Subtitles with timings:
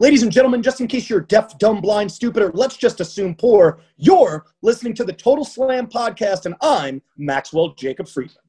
[0.00, 3.34] Ladies and gentlemen, just in case you're deaf, dumb, blind, stupid, or let's just assume
[3.34, 8.44] poor, you're listening to the Total Slam podcast, and I'm Maxwell Jacob Friedman.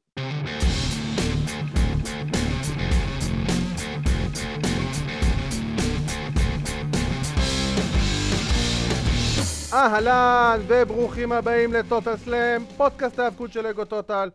[9.73, 14.29] אהלן, וברוכים הבאים לטוטל סלאם, פודקאסט ההאבקות של אגו טוטל.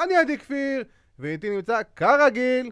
[0.00, 0.84] אני עדי כפיר,
[1.18, 2.70] ואיתי נמצא כרגיל,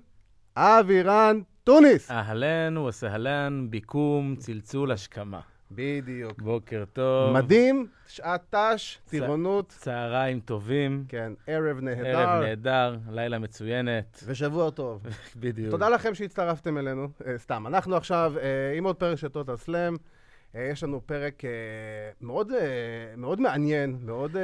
[0.57, 2.12] אבירן טוניס.
[2.12, 5.40] אהלן וסהלן, ביקום, צלצול, השכמה.
[5.72, 6.42] בדיוק.
[6.42, 7.34] בוקר טוב.
[7.34, 9.68] מדהים, שעת ת"ש, טירונות.
[9.68, 11.06] צהריים טובים.
[11.08, 12.18] כן, ערב נהדר.
[12.18, 14.23] ערב נהדר, לילה מצוינת.
[14.26, 15.02] ושבוע טוב.
[15.36, 15.72] בדיוק.
[15.72, 17.08] תודה לכם שהצטרפתם אלינו.
[17.28, 19.95] אה, סתם, אנחנו עכשיו אה, עם עוד פרק של טוטל סלאם.
[20.55, 21.50] אה, יש לנו פרק אה,
[22.22, 22.58] מאוד, אה,
[23.18, 24.36] מאוד מעניין, מאוד...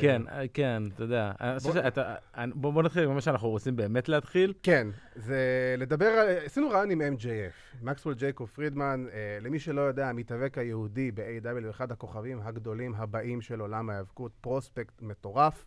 [0.00, 0.22] כן,
[0.54, 1.32] כן, אתה יודע.
[1.62, 2.14] בוא- שאתה-
[2.54, 4.52] בוא בוא נתחיל עם מה שאנחנו רוצים באמת להתחיל.
[4.62, 4.86] כן,
[5.16, 5.36] זה
[5.78, 6.12] לדבר,
[6.44, 9.04] עשינו רעיון עם MJF, מקסוול ג'ייקוב פרידמן,
[9.40, 15.64] למי שלא יודע, המתאבק היהודי ב-AW, אחד הכוכבים הגדולים הבאים של עולם ההיאבקות, פרוספקט מטורף.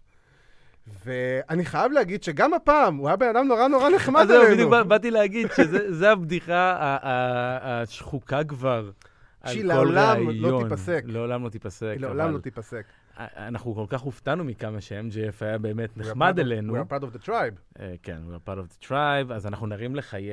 [1.05, 4.43] ואני חייב להגיד שגם הפעם, הוא היה בן אדם נורא נורא נחמד אז זהו.
[4.53, 6.97] בדיוק בא- באתי להגיד שזה הבדיחה
[7.61, 8.89] השחוקה כבר.
[9.45, 10.63] שהיא לעולם לא.
[10.63, 11.03] תיפסק.
[11.07, 11.95] לעולם לא תיפסק.
[11.99, 12.85] לעולם לא תיפסק.
[13.17, 16.75] אנחנו כל כך הופתענו מכמה ש-MJF היה באמת נחמד אלינו.
[16.75, 17.79] We are part of the tribe.
[17.79, 20.29] אה, כן, we are part of the tribe, אז אנחנו נרים לחיי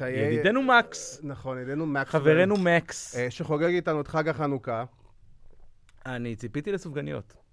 [0.00, 2.10] אה, ידידנו מקס, נכון, ידינו מקס.
[2.10, 3.16] חברנו מקס.
[3.16, 4.84] אה, שחוגג איתנו את חג החנוכה.
[6.06, 7.43] אני ציפיתי לסופגניות.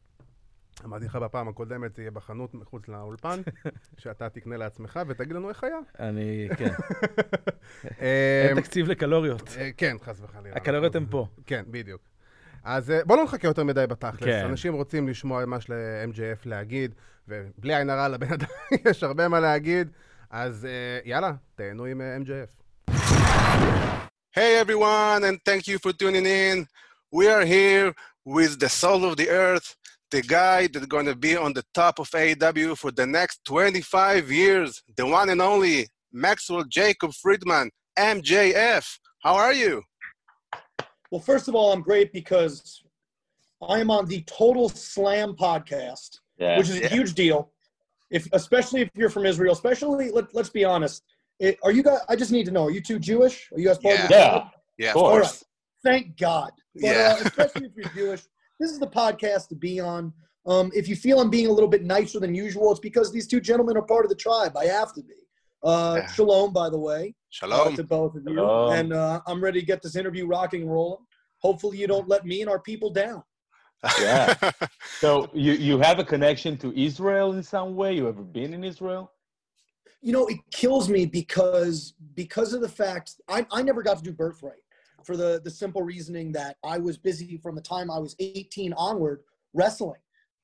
[0.85, 3.41] אמרתי לך בפעם הקודמת, תהיה בחנות מחוץ לאולפן,
[4.01, 5.77] שאתה תקנה לעצמך ותגיד לנו איך היה.
[5.99, 6.71] אני, כן,
[8.47, 9.49] אין תקציב לקלוריות.
[9.57, 10.55] אה, כן, חס וחלילה.
[10.55, 11.27] הקלוריות הן פה.
[11.45, 12.01] כן, בדיוק.
[12.63, 14.23] אז אה, בואו לא נחכה יותר מדי בתכלס.
[14.23, 14.45] כן.
[14.45, 16.95] אנשים רוצים לשמוע מה יש ל-MJF להגיד,
[17.27, 18.47] ובלי עין הרע לבן אדם
[18.89, 19.87] יש הרבה מה להגיד,
[20.29, 22.61] אז אה, יאללה, תהנו עם MJF.
[24.37, 26.65] Hey everyone, and thank you for tuning in.
[27.13, 27.93] We are here
[28.25, 29.75] with the soul of the earth,
[30.11, 34.31] the guy that's going to be on the top of AEW for the next 25
[34.31, 38.85] years, the one and only Maxwell Jacob Friedman, MJF.
[39.23, 39.81] How are you?
[41.09, 42.83] Well, first of all, I'm great because
[43.67, 46.87] I am on the Total Slam podcast, which is a Yeah.
[46.89, 47.51] huge deal.
[48.09, 51.03] If, especially if you're from Israel, especially let, let's be honest.
[51.39, 51.99] It, are you guys?
[52.09, 52.65] I just need to know.
[52.65, 53.49] Are you two Jewish?
[53.53, 54.49] Are you guys part of the Yeah.
[54.77, 55.31] Yeah, of course.
[55.31, 55.91] right.
[55.93, 56.51] Thank God.
[56.75, 57.17] But, Yeah.
[57.19, 58.21] uh, especially if you're Jewish,
[58.61, 60.13] this is the podcast to be on.
[60.45, 63.27] Um, if you feel I'm being a little bit nicer than usual, it's because these
[63.27, 64.57] two gentlemen are part of the tribe.
[64.57, 65.13] I have to be.
[65.63, 66.07] Uh, Yeah.
[66.07, 67.75] Shalom, by the way, uh, Shalom.
[67.75, 68.35] to both of you.
[68.35, 68.73] Shalom.
[68.73, 71.05] And uh, I'm ready to get this interview rocking and rolling.
[71.39, 73.23] Hopefully, you don't let me and our people down.
[73.99, 74.35] Yeah.
[74.99, 77.95] So you, you have a connection to Israel in some way?
[77.95, 79.11] You ever been in Israel?
[80.01, 84.03] You know, it kills me because because of the fact I, I never got to
[84.03, 84.61] do birthright
[85.05, 88.73] for the the simple reasoning that I was busy from the time I was 18
[88.73, 89.21] onward
[89.53, 89.99] wrestling,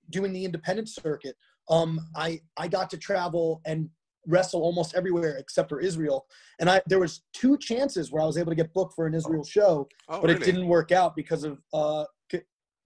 [0.09, 1.35] doing the independent circuit.
[1.69, 3.89] Um, I I got to travel and
[4.25, 6.25] wrestle almost everywhere except for Israel,
[6.59, 9.13] and I there was two chances where I was able to get booked for an
[9.13, 12.05] Israel show, oh, but it didn't work out because of uh,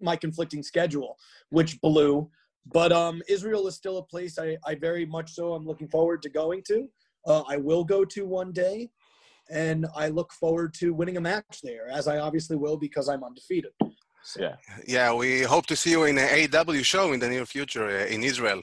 [0.02, 1.18] my conflicting schedule,
[1.50, 2.30] which blew.
[2.72, 6.22] But um, Israel is still a place I, I very much so I'm looking forward
[6.24, 6.88] to going to.
[7.26, 8.90] Uh, I will go to one day,
[9.52, 13.24] and I look forward to winning a match there, as I obviously will because I'm
[13.24, 13.72] undefeated.
[14.24, 14.56] So, Yeah.
[14.88, 18.06] Yeah, we hope to see you in an AW show in the near future uh,
[18.16, 18.62] in Israel.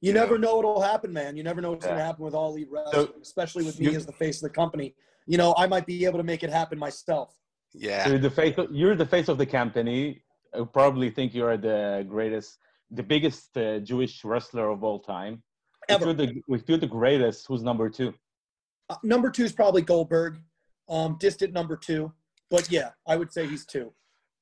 [0.00, 0.20] You Yeah.
[0.22, 1.36] never know what'll happen, man.
[1.36, 3.96] You never know what's going to happen with all elite wrestling, especially with me you-
[3.96, 4.94] as the face of the company.
[5.26, 7.28] You know, I might be able to make it happen myself.
[7.70, 8.08] So Yeah.
[8.08, 10.22] you're the face of, you're the face of the company.
[10.54, 12.50] I probably think you are the greatest,
[12.90, 15.42] the biggest uh, Jewish wrestler of all time.
[15.88, 16.04] If Ever.
[16.06, 18.10] you're, the, if you're the greatest, who's number two?
[18.88, 20.38] Uh, number two is probably Goldberg,
[20.88, 22.12] um, distant number two.
[22.50, 23.92] But yeah, I would say he's two.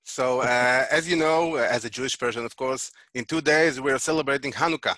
[0.04, 3.98] So, uh, as you know, as a Jewish person, of course, in two days we're
[3.98, 4.96] celebrating Hanukkah.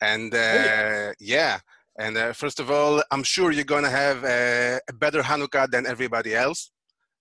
[0.00, 1.12] And uh, yeah.
[1.20, 1.58] yeah,
[1.98, 5.70] and uh, first of all, I'm sure you're going to have uh, a better Hanukkah
[5.70, 6.70] than everybody else.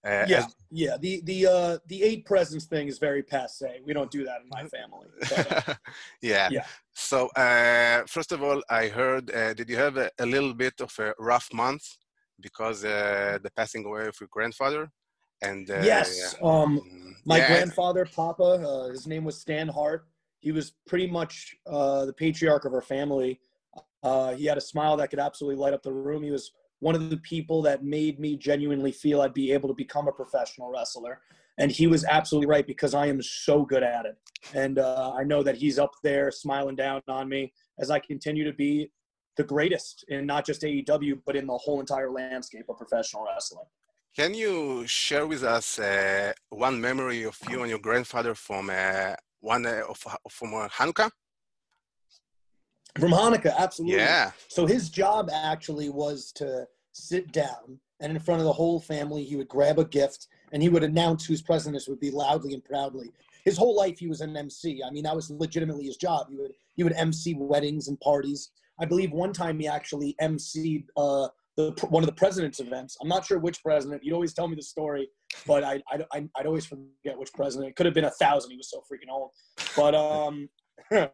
[0.05, 0.97] Uh, Yeah, as- yeah.
[0.97, 3.81] The the uh, the eight presents thing is very passe.
[3.85, 5.07] We don't do that in my family.
[5.29, 5.73] But, uh,
[6.21, 6.49] yeah.
[6.51, 6.65] Yeah.
[6.93, 10.79] So, uh, first of all, I heard, uh, did you have a, a little bit
[10.81, 11.83] of a rough month
[12.39, 14.91] because uh, the passing away of your grandfather?
[15.41, 20.05] And uh, yes, um, mm, my yeah, grandfather, Papa, uh, his name was Stan Hart.
[20.39, 23.39] He was pretty much uh, the patriarch of our family.
[24.03, 26.23] Uh, he had a smile that could absolutely light up the room.
[26.23, 29.75] He was one of the people that made me genuinely feel I'd be able to
[29.75, 31.21] become a professional wrestler.
[31.57, 34.17] And he was absolutely right because I am so good at it.
[34.53, 38.45] And uh, I know that he's up there smiling down on me as I continue
[38.45, 38.89] to be
[39.35, 43.65] the greatest in not just AEW, but in the whole entire landscape of professional wrestling.
[44.15, 49.13] Can you share with us uh, one memory of you and your grandfather from uh,
[49.39, 49.97] one uh, of,
[50.29, 51.11] from uh, Hanukkah?
[52.99, 53.97] From Hanukkah, absolutely.
[53.97, 54.31] Yeah.
[54.47, 59.23] So his job actually was to sit down and in front of the whole family,
[59.23, 62.63] he would grab a gift and he would announce whose president would be loudly and
[62.63, 63.11] proudly.
[63.45, 64.81] His whole life, he was an MC.
[64.85, 66.27] I mean, that was legitimately his job.
[66.29, 68.51] He would he would MC weddings and parties.
[68.79, 72.97] I believe one time he actually MC'd uh, the one of the president's events.
[73.01, 74.03] I'm not sure which president.
[74.03, 75.09] He'd always tell me the story,
[75.45, 77.69] but I, I, I would always forget which president.
[77.69, 78.51] It could have been a thousand.
[78.51, 79.31] He was so freaking old.
[79.75, 80.49] But um,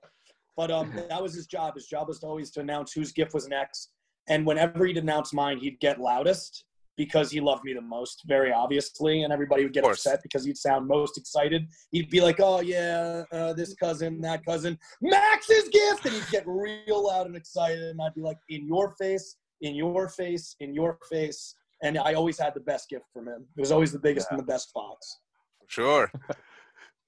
[0.56, 1.76] but um, that was his job.
[1.76, 3.92] His job was to always to announce whose gift was next.
[4.28, 6.66] And whenever he'd announce mine, he'd get loudest
[6.98, 10.58] because he loved me the most, very obviously, and everybody would get upset because he'd
[10.58, 11.68] sound most excited.
[11.92, 16.44] He'd be like, "Oh yeah, uh, this cousin, that cousin, Max's gift," and he'd get
[16.48, 20.74] real loud and excited, and I'd be like, "In your face, in your face, in
[20.74, 23.46] your face," and I always had the best gift from him.
[23.58, 24.38] It was always the biggest yeah.
[24.38, 25.20] and the best box.
[25.68, 26.12] Sure.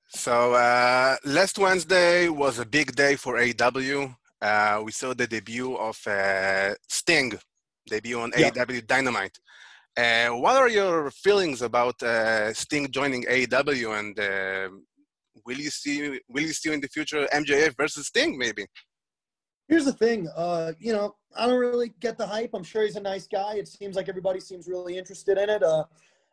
[0.09, 4.15] so uh, last Wednesday was a big day for AW.
[4.42, 7.33] Uh, we saw the debut of uh, Sting,
[7.88, 8.50] debut on yeah.
[8.57, 9.38] AW Dynamite.
[9.98, 14.69] Uh, what are your feelings about uh, Sting joining AEW, and uh,
[15.45, 18.65] will you see will you see in the future MJF versus Sting maybe?
[19.68, 22.51] Here's the thing, uh, you know, I don't really get the hype.
[22.54, 23.56] I'm sure he's a nice guy.
[23.56, 25.62] It seems like everybody seems really interested in it.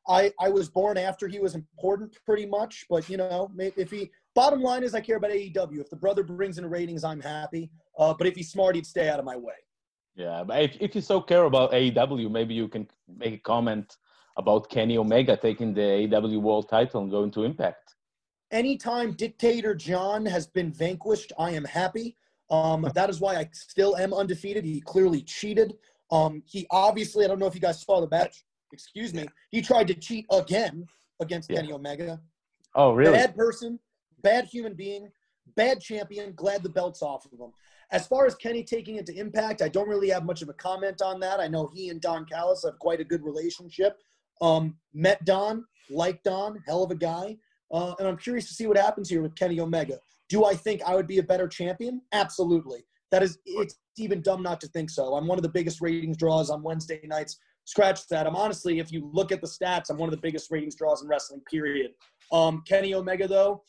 [0.09, 2.85] I I was born after he was important, pretty much.
[2.89, 5.81] But you know, if he bottom line is, I care about AEW.
[5.81, 7.71] If the brother brings in ratings, I'm happy.
[7.99, 9.55] Uh, but if he's smart, he'd stay out of my way.
[10.17, 13.97] Yeah, but if, if you so care about AEW, maybe you can make a comment
[14.37, 17.95] about Kenny Omega taking the AEW World Title and going to Impact.
[18.51, 22.17] Anytime Dictator John has been vanquished, I am happy.
[22.51, 24.65] Um, that is why I still am undefeated.
[24.65, 25.75] He clearly cheated.
[26.11, 28.45] Um, he obviously, I don't know if you guys saw the match.
[28.75, 29.27] Excuse me.
[29.51, 30.87] He tried to cheat again
[31.21, 31.61] against yeah.
[31.61, 32.21] Kenny Omega.
[32.75, 33.17] Oh, really?
[33.17, 33.79] Bad person,
[34.23, 35.09] bad human being,
[35.57, 36.35] bad champion.
[36.35, 37.53] Glad the belt's off of him.
[37.91, 40.55] As far as Kenny taking it to Impact, I don't really have much of a
[40.55, 41.39] comment on that.
[41.39, 43.97] I know he and Don Callis have quite a good relationship.
[44.41, 47.37] Um, met Don, like Don, hell of a guy.
[47.73, 49.99] Uh, and I'm curious to see what happens here with Kenny Omega.
[50.29, 52.01] Do I think I would be a better champion?
[52.13, 52.85] Absolutely.
[53.13, 55.15] That is, it's even dumb not to think so.
[55.15, 57.39] I'm one of the biggest ratings draws on Wednesday nights.
[57.65, 58.27] Scratch that.
[58.27, 61.03] I'm honestly, if you look at the stats, I'm one of the biggest ratings draws
[61.03, 61.93] in wrestling, period.
[62.33, 63.63] Um, Kenny Omega, though,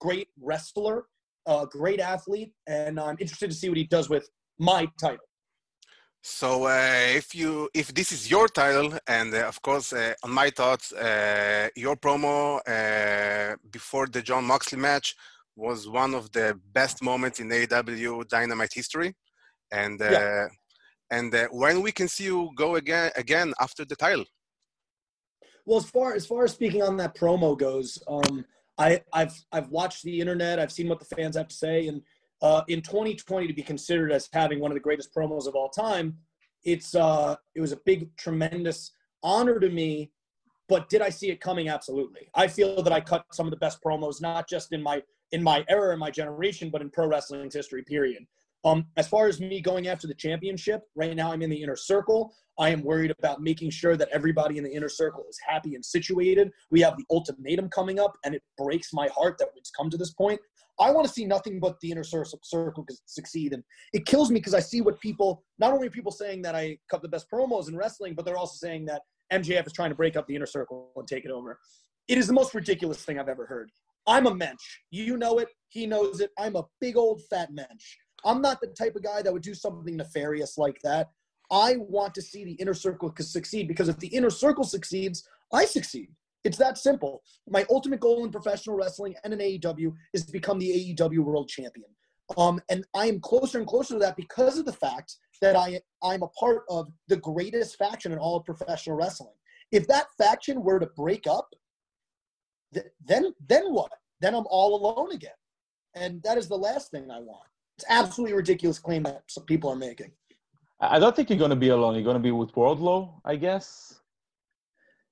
[0.00, 1.04] great wrestler
[1.46, 5.26] a great athlete, and I'm interested to see what he does with my title.
[6.22, 10.30] So uh, if you if this is your title, and uh, of course uh, on
[10.32, 15.16] my thoughts, uh, your promo uh, before the John Moxley match
[15.56, 19.14] was one of the best moments in AEW Dynamite history,
[19.72, 20.48] and uh, yeah.
[21.10, 24.24] And when we can see you go again again after the title.
[25.66, 28.44] Well, as far as far as speaking on that promo goes, um,
[28.78, 30.58] I, have I've watched the internet.
[30.58, 32.02] I've seen what the fans have to say, and
[32.42, 35.68] uh, in 2020 to be considered as having one of the greatest promos of all
[35.68, 36.16] time,
[36.64, 38.92] it's uh, it was a big, tremendous
[39.22, 40.10] honor to me.
[40.68, 41.68] But did I see it coming?
[41.68, 42.28] Absolutely.
[42.34, 45.02] I feel that I cut some of the best promos, not just in my
[45.32, 47.82] in my era, in my generation, but in pro wrestling's history.
[47.82, 48.24] Period.
[48.64, 51.76] Um, as far as me going after the championship, right now I'm in the inner
[51.76, 52.34] circle.
[52.58, 55.84] I am worried about making sure that everybody in the inner circle is happy and
[55.84, 56.50] situated.
[56.70, 59.96] We have the ultimatum coming up, and it breaks my heart that it's come to
[59.96, 60.40] this point.
[60.78, 62.40] I want to see nothing but the inner circle
[63.06, 63.62] succeed, and
[63.92, 65.42] it kills me because I see what people.
[65.58, 68.56] Not only people saying that I cut the best promos in wrestling, but they're also
[68.56, 69.02] saying that
[69.32, 71.58] MJF is trying to break up the inner circle and take it over.
[72.08, 73.70] It is the most ridiculous thing I've ever heard.
[74.06, 74.80] I'm a mensch.
[74.90, 75.48] You know it.
[75.68, 76.30] He knows it.
[76.38, 77.96] I'm a big old fat mensch.
[78.24, 81.10] I'm not the type of guy that would do something nefarious like that.
[81.50, 85.64] I want to see the inner circle succeed because if the inner circle succeeds, I
[85.64, 86.10] succeed.
[86.44, 87.22] It's that simple.
[87.48, 91.48] My ultimate goal in professional wrestling and in AEW is to become the AEW world
[91.48, 91.90] champion.
[92.38, 95.80] Um, and I am closer and closer to that because of the fact that I,
[96.02, 99.34] I'm a part of the greatest faction in all of professional wrestling.
[99.72, 101.48] If that faction were to break up,
[102.72, 103.92] th- then then what?
[104.20, 105.30] Then I'm all alone again.
[105.94, 107.46] And that is the last thing I want.
[107.80, 110.12] It's absolutely ridiculous claim that some people are making.
[110.80, 111.94] I don't think you're going to be alone.
[111.94, 114.00] You're going to be with Wardlow, I guess.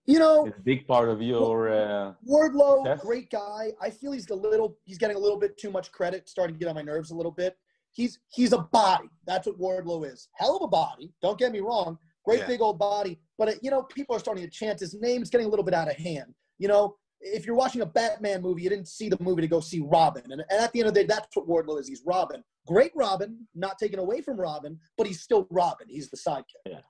[0.04, 1.70] You know, it's a big part of your.
[1.70, 3.00] Uh, Wardlow, success.
[3.00, 3.72] great guy.
[3.80, 4.76] I feel he's a little.
[4.84, 6.28] He's getting a little bit too much credit.
[6.28, 7.56] Starting to get on my nerves a little bit.
[7.90, 9.08] He's he's a body.
[9.26, 10.28] That's what Wardlow is.
[10.34, 11.14] Hell of a body.
[11.22, 11.96] Don't get me wrong.
[12.22, 12.48] Great yeah.
[12.48, 13.18] big old body.
[13.38, 15.22] But uh, you know, people are starting to chant his name.
[15.22, 16.34] It's getting a little bit out of hand.
[16.58, 19.60] You know, if you're watching a Batman movie, you didn't see the movie to go
[19.60, 20.22] see Robin.
[20.24, 21.88] And, and at the end of the day, that's what Wardlow is.
[21.88, 22.42] He's Robin.
[22.66, 25.86] Great Robin, not taken away from Robin, but he's still Robin.
[25.88, 26.62] He's the sidekick.
[26.66, 26.80] Yeah.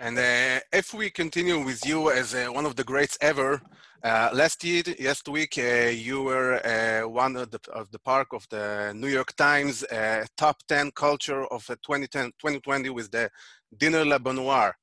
[0.00, 3.60] And uh, if we continue with you as uh, one of the greats ever,
[4.04, 8.28] uh, last year, last week, uh, you were uh, one of the, of the park
[8.32, 13.28] of the New York Times uh, top 10 culture of 2010, 2020 with the
[13.76, 14.76] Dinner Le Bonnoir.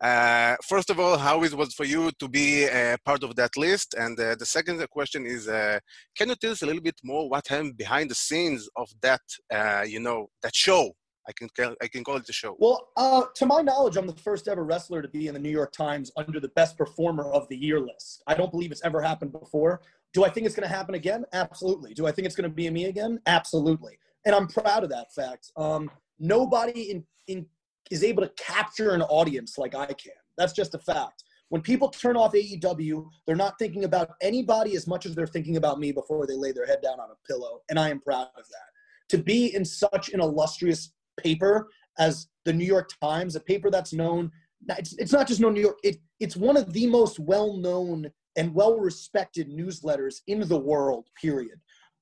[0.00, 3.54] Uh, first of all, how it was for you to be uh, part of that
[3.56, 3.94] list?
[3.98, 5.78] And uh, the second question is, uh,
[6.16, 9.20] can you tell us a little bit more what happened behind the scenes of that,
[9.52, 10.92] uh, you know, that show?
[11.28, 11.48] I can
[11.82, 12.56] I can call it the show.
[12.58, 15.50] Well, uh, to my knowledge, I'm the first ever wrestler to be in the New
[15.50, 18.22] York Times under the best performer of the year list.
[18.26, 19.82] I don't believe it's ever happened before.
[20.12, 21.24] Do I think it's going to happen again?
[21.32, 21.94] Absolutely.
[21.94, 23.20] Do I think it's going to be me again?
[23.26, 23.98] Absolutely.
[24.24, 25.52] And I'm proud of that fact.
[25.56, 27.46] Um, nobody in, in
[27.90, 30.12] is able to capture an audience like I can.
[30.36, 31.24] That's just a fact.
[31.50, 35.56] When people turn off AEW, they're not thinking about anybody as much as they're thinking
[35.56, 37.60] about me before they lay their head down on a pillow.
[37.68, 39.16] And I am proud of that.
[39.16, 41.68] To be in such an illustrious paper
[41.98, 44.30] as the New York Times, a paper that's known,
[44.68, 48.08] it's, it's not just known New York, it, it's one of the most well known
[48.36, 51.58] and well respected newsletters in the world, period.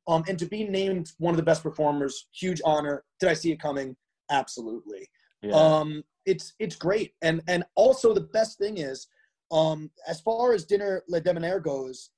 [0.07, 3.05] Um, and to be named one of the best performers, huge honor.
[3.19, 3.97] Did I see it coming?
[4.31, 5.09] Absolutely.
[5.43, 5.55] Yeah.
[5.55, 9.07] Um, it's it's great, and and also the best thing is,
[9.51, 12.11] um, as far as dinner Le Debonair goes,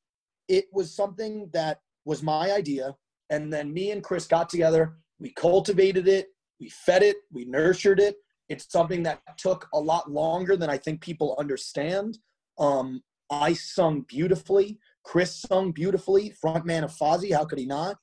[0.48, 2.96] it was something that was my idea,
[3.30, 4.96] and then me and Chris got together.
[5.20, 8.16] We cultivated it, we fed it, we nurtured it.
[8.48, 12.18] It's something that took a lot longer than I think people understand.
[12.58, 14.78] Um, I sung beautifully.
[15.04, 16.34] Chris sung beautifully.
[16.44, 17.96] Frontman of Fozzy, how could he not?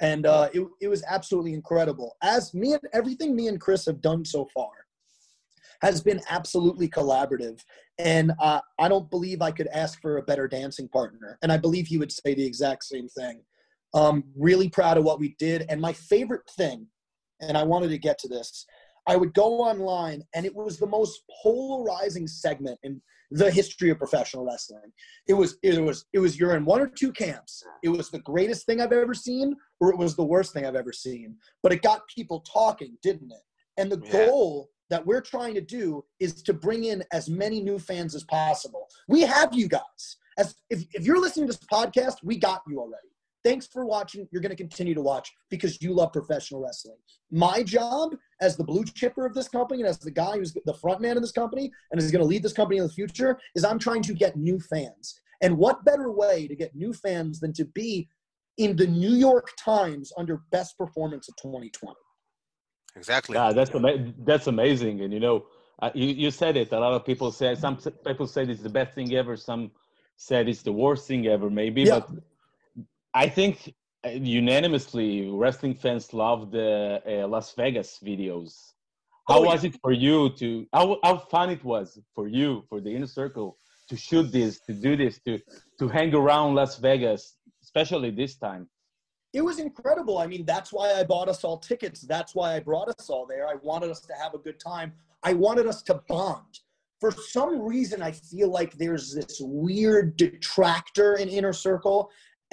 [0.00, 2.16] And uh, it, it was absolutely incredible.
[2.22, 4.70] As me and everything me and Chris have done so far
[5.82, 7.60] has been absolutely collaborative.
[7.98, 11.38] And uh, I don't believe I could ask for a better dancing partner.
[11.42, 13.42] And I believe he would say the exact same thing.
[13.92, 15.66] Um, really proud of what we did.
[15.68, 16.86] And my favorite thing,
[17.40, 18.66] and I wanted to get to this,
[19.06, 23.98] I would go online, and it was the most polarizing segment in the history of
[23.98, 24.92] professional wrestling.
[25.26, 27.62] It was it was it was you're in one or two camps.
[27.82, 30.76] It was the greatest thing I've ever seen, or it was the worst thing I've
[30.76, 31.36] ever seen.
[31.62, 33.42] But it got people talking, didn't it?
[33.76, 34.26] And the Yeah.
[34.26, 38.24] goal that we're trying to do is to bring in as many new fans as
[38.24, 38.86] possible.
[39.08, 40.16] We have you guys.
[40.36, 43.08] As if, if you're listening to this podcast, we got you already.
[43.44, 44.26] Thanks for watching.
[44.32, 46.96] You're going to continue to watch because you love professional wrestling.
[47.30, 50.74] My job as the blue chipper of this company and as the guy who's the
[50.74, 53.38] front man of this company and is going to lead this company in the future
[53.54, 55.20] is I'm trying to get new fans.
[55.42, 58.08] And what better way to get new fans than to be
[58.56, 61.94] in the New York Times under best performance of 2020?
[62.96, 63.34] Exactly.
[63.34, 65.02] Yeah, that's ama- that's amazing.
[65.02, 65.44] And you know,
[65.82, 66.72] uh, you you said it.
[66.72, 69.36] A lot of people say some people said it's the best thing ever.
[69.36, 69.72] Some
[70.16, 71.50] said it's the worst thing ever.
[71.50, 71.98] Maybe, Yeah.
[71.98, 72.08] but
[73.14, 73.72] I think
[74.04, 78.52] uh, unanimously, wrestling fans love the uh, Las Vegas videos.
[79.28, 79.50] How Oh, yeah.
[79.52, 80.66] was it for you to?
[80.72, 83.56] How how fun it was for you for the inner circle
[83.88, 85.38] to shoot this, to do this, to
[85.78, 88.68] to hang around Las Vegas, especially this time.
[89.32, 90.16] it was incredible.
[90.18, 92.00] I mean, that's why I bought us all tickets.
[92.14, 93.44] That's why I brought us all there.
[93.48, 94.92] I wanted us to have a good time.
[95.30, 96.52] I wanted us to bond.
[97.00, 101.98] For some reason, I feel like there's this weird detractor in Inner Circle,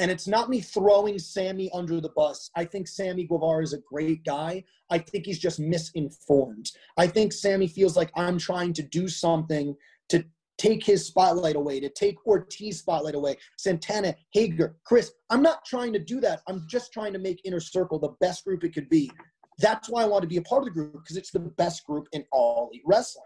[0.02, 2.50] and it's not me throwing Sammy under the bus.
[2.56, 4.64] I think Sammy Guevara is a great guy.
[4.90, 6.72] I think he's just misinformed.
[6.98, 9.76] I think Sammy feels like I'm trying to do something
[10.10, 10.26] to
[10.58, 15.12] take his spotlight away, to take Ortiz spotlight away, Santana, Hager, Chris.
[15.30, 16.42] I'm not trying to do that.
[16.48, 19.12] I'm just trying to make Inner Circle the best group it could be.
[19.60, 21.86] That's why I want to be a part of the group because it's the best
[21.86, 23.24] group in all wrestling.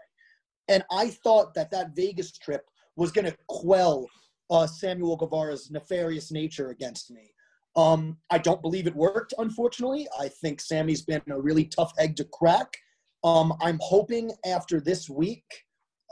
[0.68, 4.06] And I thought that that Vegas trip was going to quell
[4.50, 7.32] uh, Samuel Guevara's nefarious nature against me.
[7.76, 10.08] Um, I don't believe it worked, unfortunately.
[10.18, 12.74] I think Sammy's been a really tough egg to crack.
[13.22, 15.44] Um, I'm hoping after this week,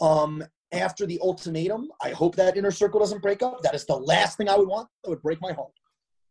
[0.00, 3.62] um, after the ultimatum, I hope that inner circle doesn't break up.
[3.62, 4.88] That is the last thing I would want.
[5.02, 5.72] That would break my heart.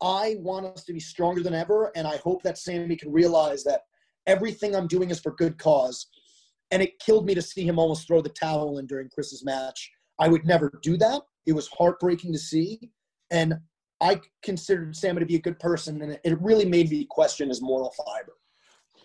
[0.02, 3.64] I want us to be stronger than ever, and I hope that Sammy can realize
[3.64, 3.82] that
[4.28, 6.08] everything I'm doing is for good cause.
[6.72, 9.90] And it killed me to see him almost throw the towel in during Chris's match.
[10.20, 11.22] I would never do that.
[11.46, 12.92] It was heartbreaking to see.
[13.32, 13.56] And
[14.02, 17.62] I considered Sammy to be a good person, and it really made me question his
[17.62, 18.34] moral fiber.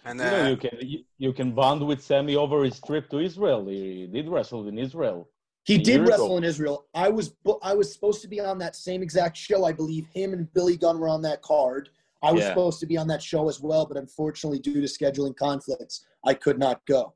[0.05, 3.19] And You know, you can you, you can bond with Sammy over his trip to
[3.21, 3.67] Israel.
[3.67, 5.29] He did wrestle in Israel.
[5.65, 6.11] He did year ago.
[6.11, 6.87] wrestle in Israel.
[6.95, 9.65] I was I was supposed to be on that same exact show.
[9.65, 11.91] I believe him and Billy Gunn were on that card.
[12.23, 12.49] I was Yeah.
[12.51, 16.35] supposed to be on that show as well, but unfortunately, due to scheduling conflicts, I
[16.35, 17.15] could not go.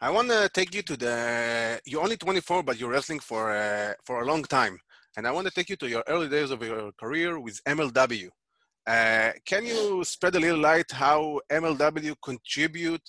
[0.00, 1.80] I want to take you to the.
[1.84, 4.78] You're only 24, but you're wrestling for uh, for a long time,
[5.16, 8.28] and I want to take you to your early days of your career with MLW.
[8.86, 13.02] Uh, can you spread a little light how MLW contribute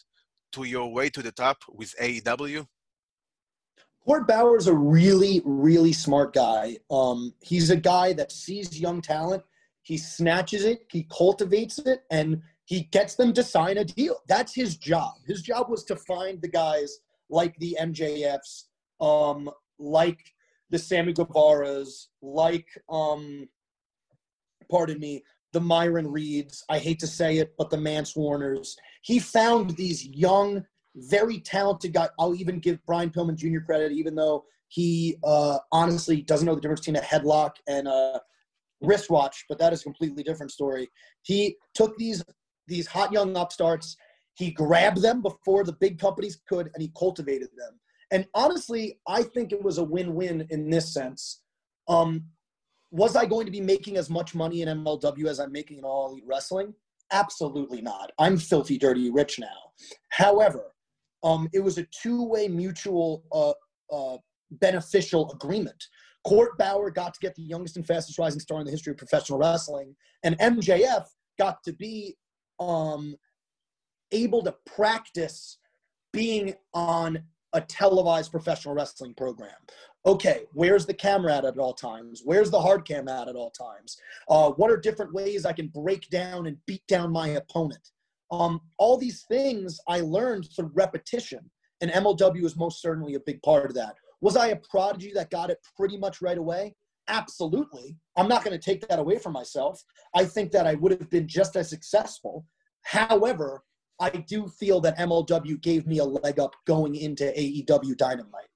[0.51, 2.65] to your way to the top with AEW?
[4.03, 6.77] Court Bauer is a really, really smart guy.
[6.89, 9.43] Um, he's a guy that sees young talent,
[9.83, 14.17] he snatches it, he cultivates it, and he gets them to sign a deal.
[14.27, 15.15] That's his job.
[15.25, 18.65] His job was to find the guys like the MJFs,
[19.01, 19.49] um,
[19.79, 20.19] like
[20.69, 23.49] the Sammy Guevara's, like, um,
[24.69, 26.63] pardon me, the Myron Reeds.
[26.69, 28.77] I hate to say it, but the Mance Warners.
[29.01, 30.63] He found these young,
[30.95, 32.09] very talented guys.
[32.19, 33.65] I'll even give Brian Pillman Jr.
[33.65, 38.21] credit, even though he uh, honestly doesn't know the difference between a headlock and a
[38.81, 40.87] wristwatch, but that is a completely different story.
[41.23, 42.23] He took these
[42.69, 43.97] these hot young upstarts,
[44.35, 47.79] he grabbed them before the big companies could, and he cultivated them.
[48.11, 51.41] And honestly, I think it was a win-win in this sense.
[51.87, 52.23] Um,
[52.91, 55.83] was I going to be making as much money in MLW as I'm making in
[55.83, 56.73] All Elite Wrestling?
[57.11, 58.11] Absolutely not.
[58.17, 59.47] I'm filthy, dirty rich now.
[60.09, 60.73] However,
[61.23, 63.53] um, it was a two-way mutual uh,
[63.95, 64.17] uh,
[64.51, 65.83] beneficial agreement.
[66.23, 68.97] Court Bauer got to get the youngest and fastest rising star in the history of
[68.97, 71.05] professional wrestling, and MJF
[71.37, 72.15] got to be
[72.59, 73.15] um,
[74.11, 75.57] able to practice
[76.11, 77.23] being on
[77.53, 79.51] a televised professional wrestling program.
[80.05, 82.21] Okay, where's the camera at at all times?
[82.23, 83.97] Where's the hard cam at at all times?
[84.29, 87.89] Uh, what are different ways I can break down and beat down my opponent?
[88.31, 91.49] Um, all these things I learned through repetition,
[91.81, 93.95] and MLW is most certainly a big part of that.
[94.21, 96.75] Was I a prodigy that got it pretty much right away?
[97.09, 97.97] Absolutely.
[98.15, 99.83] I'm not going to take that away from myself.
[100.15, 102.45] I think that I would have been just as successful.
[102.83, 103.63] However,
[103.99, 108.47] I do feel that MLW gave me a leg up going into AEW Dynamite,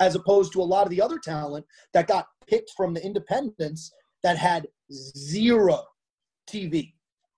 [0.00, 3.92] as opposed to a lot of the other talent that got picked from the independents
[4.22, 5.84] that had zero
[6.50, 6.94] TV,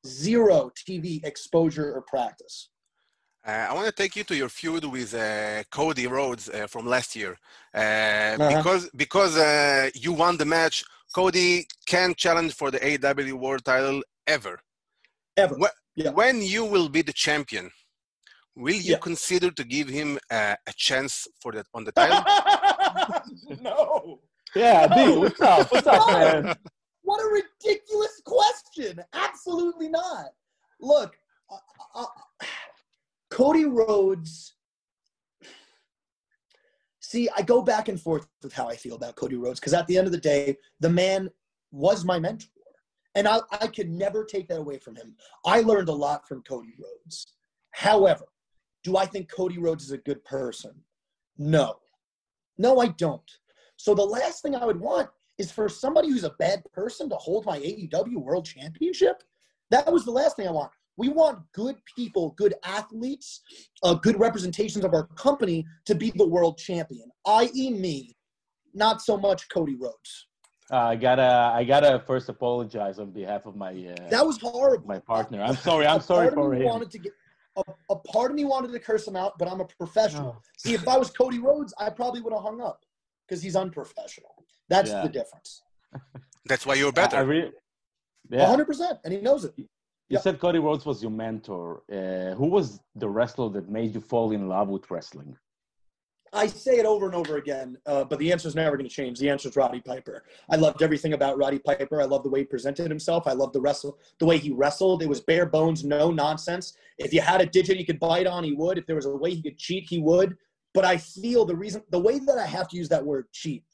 [0.06, 2.70] zero TV exposure or practice.
[3.46, 6.86] Uh, I want to take you to your feud with uh, Cody Rhodes uh, from
[6.86, 7.36] last year,
[7.74, 7.78] uh,
[8.38, 8.56] Uh-huh.
[8.56, 10.84] because because uh, you won the match.
[11.14, 14.60] Cody can't challenge for the AEW World Title ever.
[15.36, 15.56] Ever.
[15.62, 16.10] Wh- Yeah.
[16.10, 17.70] When you will be the champion,
[18.54, 18.98] will you Yeah.
[19.08, 22.22] consider to give him uh, a chance for that on the title?
[23.68, 24.20] no.
[24.54, 25.70] Yeah, D, what's up?
[25.72, 26.54] What's up, man?
[27.02, 29.02] What a ridiculous question.
[29.12, 30.26] Absolutely not.
[30.80, 31.16] Look,
[31.50, 31.56] uh,
[31.94, 32.06] uh,
[33.30, 34.54] Cody Rhodes.
[37.00, 39.86] See, I go back and forth with how I feel about Cody Rhodes because at
[39.86, 41.30] the end of the day, the man
[41.72, 42.48] was my mentor.
[43.14, 45.16] And I, I could never take that away from him.
[45.44, 47.34] I learned a lot from Cody Rhodes.
[47.72, 48.26] However,
[48.84, 50.72] do I think Cody Rhodes is a good person?
[51.36, 51.78] No.
[52.58, 53.30] No, I don't.
[53.76, 57.16] So the last thing I would want is for somebody who's a bad person to
[57.16, 59.22] hold my AEW World Championship.
[59.70, 60.70] That was the last thing I want.
[61.00, 63.40] We want good people, good athletes,
[63.82, 68.14] uh, good representations of our company to be the world champion, i.e., me,
[68.74, 70.26] not so much Cody Rhodes.
[70.70, 74.86] Uh, I gotta, I gotta first apologize on behalf of my uh, That was horrible.
[74.86, 75.40] my partner.
[75.42, 75.86] I'm sorry.
[75.86, 76.64] I'm sorry for me him.
[76.66, 77.12] Wanted to get,
[77.56, 80.36] a, a part of me wanted to curse him out, but I'm a professional.
[80.36, 80.42] Oh.
[80.58, 82.84] See, if I was Cody Rhodes, I probably would have hung up
[83.26, 84.34] because he's unprofessional.
[84.68, 85.00] That's Yeah.
[85.04, 85.62] the difference.
[86.44, 87.24] That's why you're I, I better.
[87.24, 87.52] really,
[88.28, 88.54] yeah.
[88.54, 88.98] 100%.
[89.04, 89.54] And he knows it.
[90.10, 90.22] You Yeah.
[90.22, 91.84] said Cody Rhodes was your mentor.
[91.88, 95.38] Uh, who was the wrestler that made you fall in love with wrestling?
[96.32, 98.94] I say it over and over again, uh, but the answer is never going to
[98.94, 99.18] change.
[99.18, 100.24] The answer is Roddy Piper.
[100.48, 102.00] I loved everything about Roddy Piper.
[102.00, 103.26] I loved the way he presented himself.
[103.28, 105.02] I loved the wrestle, the way he wrestled.
[105.02, 106.72] It was bare bones, no nonsense.
[106.98, 108.78] If you had a digit he could bite on, he would.
[108.78, 110.36] If there was a way he could cheat, he would.
[110.74, 113.64] But I feel the reason, the way that I have to use that word cheat,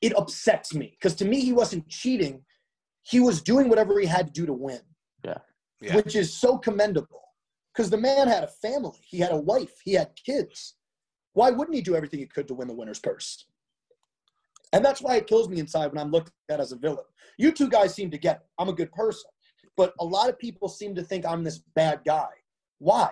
[0.00, 2.44] it upsets me because to me he wasn't cheating.
[3.02, 4.80] He was doing whatever he had to do to win,
[5.80, 5.96] Yeah.
[5.96, 7.22] which is so commendable.
[7.72, 10.74] Because the man had a family, he had a wife, he had kids
[11.38, 13.46] why wouldn't he do everything he could to win the winner's purse?
[14.72, 17.04] And that's why it kills me inside when I'm looked at as a villain.
[17.38, 18.42] You two guys seem to get it.
[18.58, 19.30] I'm a good person.
[19.76, 22.26] But a lot of people seem to think I'm this bad guy.
[22.78, 23.10] Why?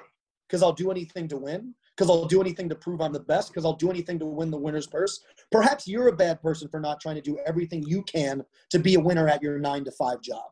[0.48, 1.72] Because I'll do anything to win?
[1.96, 3.52] Because I'll do anything to prove I'm the best?
[3.52, 5.20] Because I'll do anything to win the winner's purse?
[5.52, 8.96] Perhaps you're a bad person for not trying to do everything you can to be
[8.96, 10.46] a winner at your nine to five job.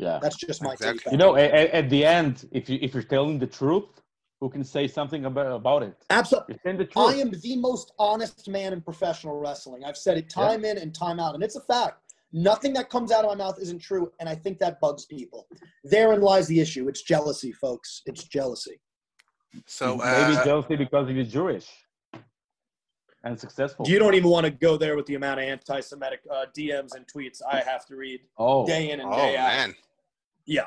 [0.00, 0.18] Yeah.
[0.22, 0.98] That's just my Exactly.
[0.98, 1.12] take.
[1.12, 4.00] You know, at, at the end, if you if you're telling the truth,
[4.40, 5.94] who can say something about about it?
[6.08, 6.58] Absolutely.
[6.64, 6.96] The truth.
[6.96, 9.84] I am the most honest man in professional wrestling.
[9.84, 11.98] I've said it time in and time out, and it's a fact.
[12.32, 15.48] Nothing that comes out of my mouth isn't true, and I think that bugs people.
[15.84, 16.88] Therein lies the issue.
[16.88, 18.02] It's jealousy, folks.
[18.06, 18.80] It's jealousy.
[19.66, 21.68] So maybe uh, jealousy because you're Jewish
[23.24, 23.86] and successful.
[23.88, 27.04] You don't even want to go there with the amount of anti-Semitic uh, DMs and
[27.06, 29.48] tweets I have to read oh, day in and oh day out.
[29.48, 29.74] man.
[30.50, 30.66] Yeah.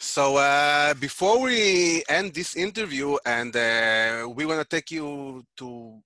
[0.00, 6.00] So uh, before we end this interview, and uh, we want to take you to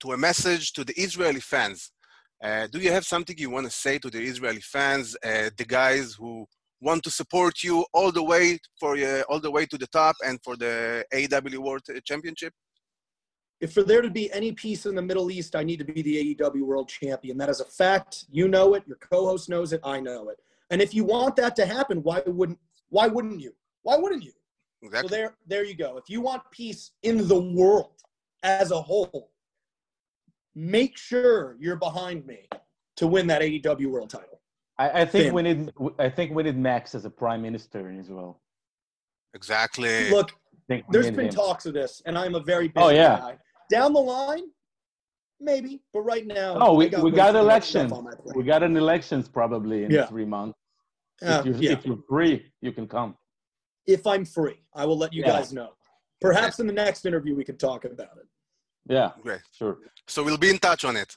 [0.00, 1.90] to a message to the Israeli fans.
[2.44, 5.64] Uh, do you have something you want to say to the Israeli fans, uh, the
[5.64, 6.46] guys who
[6.82, 10.16] want to support you all the way for uh, all the way to the top
[10.26, 10.74] and for the
[11.14, 12.52] AEW World Championship?
[13.62, 16.02] If for there to be any peace in the Middle East, I need to be
[16.02, 17.38] the AEW World Champion.
[17.38, 18.26] That is a fact.
[18.30, 18.82] You know it.
[18.86, 19.80] Your co-host knows it.
[19.82, 20.38] I know it.
[20.70, 23.52] And if you want that to happen, why wouldn't why wouldn't you?
[23.82, 24.32] Why wouldn't you?
[24.82, 25.08] Exactly.
[25.08, 25.96] So there, there you go.
[25.96, 28.02] If you want peace in the world
[28.42, 29.30] as a whole,
[30.54, 32.48] make sure you're behind me
[32.96, 34.40] to win that AEW World Title.
[34.78, 35.34] I, I think Finn.
[35.34, 35.72] we need.
[35.98, 38.40] I think we need Max as a prime minister in Israel.
[39.34, 40.10] exactly.
[40.10, 41.32] Look, I think we there's need been him.
[41.32, 43.18] talks of this, and I'm a very oh, busy Oh, yeah.
[43.18, 43.38] guy.
[43.70, 44.44] Down the line,
[45.40, 47.88] maybe, but right now, Oh, we, got we got elections.
[47.90, 48.36] stuff on my plate.
[48.36, 50.06] We got an elections probably in Yeah.
[50.06, 50.58] three months.
[51.22, 51.72] Uh, if, you, yeah.
[51.72, 53.16] if you're free, you can come.
[53.86, 55.32] if I'm free, I will let you Yeah.
[55.38, 55.70] guys know.
[56.20, 58.26] Perhaps in the next interview we can talk about it.
[58.88, 59.42] Yeah, Great.
[59.52, 59.78] sure.
[60.08, 61.16] So we'll be in touch on it.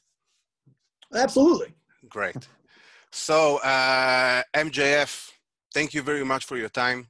[1.13, 1.73] Absolutely.
[2.09, 2.47] Great.
[3.11, 5.31] So, uh, MJF,
[5.73, 7.07] thank you very much for your time.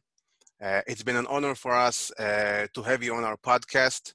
[0.61, 4.13] Uh, it's been an honor for us uh, to have you on our podcast.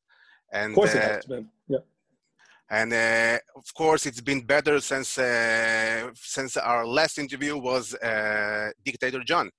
[0.53, 1.49] And, Of course, it uh, has been.
[2.75, 2.83] Yeah.
[2.83, 8.71] and uh, of course, it's been better since uh, since our last interview was uh,
[8.85, 9.51] Dictator John.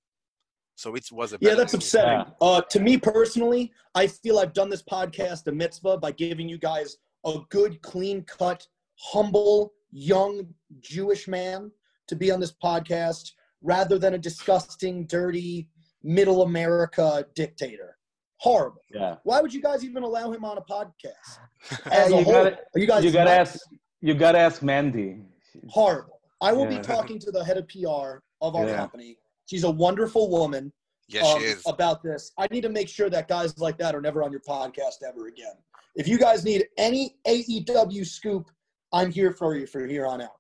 [0.76, 1.78] So it was a Yeah, that's interview.
[1.78, 2.34] upsetting.
[2.42, 6.58] Uh, to me personally, I feel I've done this podcast a mitzvah by giving you
[6.58, 8.68] guys a good, clean cut,
[9.00, 10.48] humble, young
[10.82, 11.72] Jewish man
[12.08, 15.70] to be on this podcast rather than a disgusting, dirty,
[16.04, 17.95] middle America dictator.
[18.38, 18.82] Horrible.
[18.94, 19.16] Yeah.
[19.24, 21.40] Why would you guys even allow him on a podcast?
[21.92, 23.60] As a you whole, gotta, you guys you gotta ask.
[24.02, 25.22] You gotta ask Mandy.
[25.70, 26.20] horrible.
[26.42, 26.78] I will Yeah.
[26.78, 28.76] be talking to the head of PR of our Yeah.
[28.76, 29.18] company.
[29.46, 30.72] She's a wonderful woman.
[31.08, 31.62] Yes, um, she is.
[31.68, 32.32] about this.
[32.38, 35.28] I need to make sure that guys like that are never on your podcast ever
[35.28, 35.54] again.
[35.96, 38.50] If you guys need any AEW scoop,
[38.92, 40.32] I'm here for you from here on out.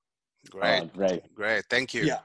[0.49, 1.33] Great, Oh, great.
[1.35, 1.63] great.
[1.69, 2.03] Thank you.
[2.03, 2.19] Yeah.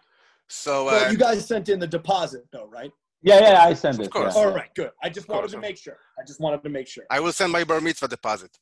[0.48, 2.90] So, Well, uh, you guys sent in the deposit though, right?
[3.22, 3.62] Yeah, yeah.
[3.64, 4.10] I send Of it.
[4.10, 4.34] course.
[4.34, 4.42] yeah.
[4.42, 4.90] All right, good.
[5.02, 5.96] I just Of wanted course, to make sure.
[6.18, 7.04] I just wanted to make sure.
[7.10, 8.58] I will send my bar mitzvah deposit.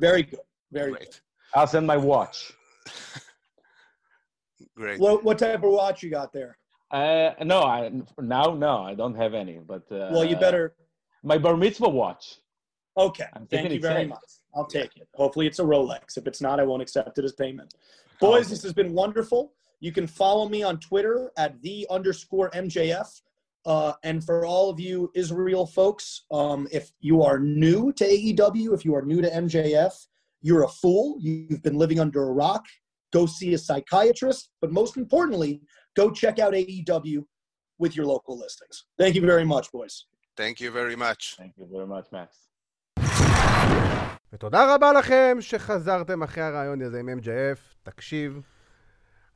[0.00, 0.40] Very good.
[0.72, 1.20] Very Great.
[1.54, 2.52] I'll send my watch.
[4.76, 5.00] Great.
[5.00, 6.56] What, what type of watch you got there?
[6.90, 9.58] Uh, no, I now no, I don't have any.
[9.58, 10.74] But uh, Well, you better.
[11.22, 12.36] my bar mitzvah watch.
[12.96, 13.24] Okay.
[13.34, 14.08] I'm Thank thinking you very safe.
[14.08, 14.18] much.
[14.54, 15.06] I'll take it.
[15.14, 16.16] Hopefully, it's a Rolex.
[16.16, 17.74] If it's not, I won't accept it as payment.
[18.20, 18.50] Boys, okay.
[18.50, 19.52] this has been wonderful.
[19.78, 23.20] You can follow me on Twitter at the underscore MJF.
[23.65, 28.73] Uh, and for all of you Israel folks, um, if you are new to AEW,
[28.73, 29.93] if you are new to MJF,
[30.41, 31.17] you're a fool.
[31.19, 32.65] You've been living under a rock.
[33.11, 34.51] Go see a psychiatrist.
[34.61, 35.61] But most importantly,
[35.95, 37.25] go check out AEW
[37.79, 38.85] with your local listings.
[38.99, 40.05] Thank you very much, boys.
[40.37, 41.35] Thank you very much.
[41.37, 42.29] Thank you very much, Max.
[44.33, 47.59] ותודה רבה לכם שחזרתם אחרי הרעיון הזה עם MJF.
[47.83, 48.41] תקשיב,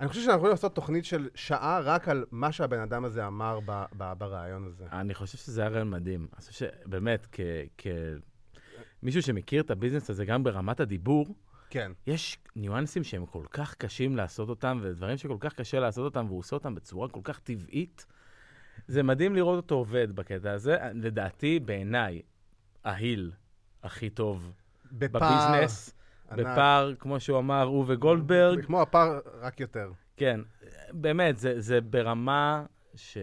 [0.01, 3.61] אני חושב שאנחנו יכולים לעשות תוכנית של שעה רק על מה שהבן אדם הזה אמר
[3.65, 4.85] ב- ב- ברעיון הזה.
[4.93, 6.27] אני חושב שזה היה רעיון מדהים.
[6.33, 7.87] אני חושב שבאמת, כ-
[9.01, 11.35] כמישהו שמכיר את ה business הזה גם ברמת הדיבור,
[11.71, 11.93] כן.
[12.07, 16.39] יש ניואנסים שהם כל כך קשים לעשות אותם, ודברים שכל כך קשה לעשות אותם, והוא
[16.39, 18.07] עושה אותם בצורה כל כך טבעית.
[18.89, 20.77] זה מדהים לראות אותו עובד בקטע הזה.
[20.95, 22.23] לדעתי, בעיניי,
[22.85, 23.33] ה heel
[23.83, 24.53] הכי טוב
[24.93, 25.95] by far ב business.
[26.33, 28.65] By far, כמו שהוא אמר, הוא וגולדברג.
[28.65, 29.91] כמו ה by far, רק יותר.
[30.17, 30.41] כן,
[30.93, 33.19] באמת, זה, זה ברמה ש...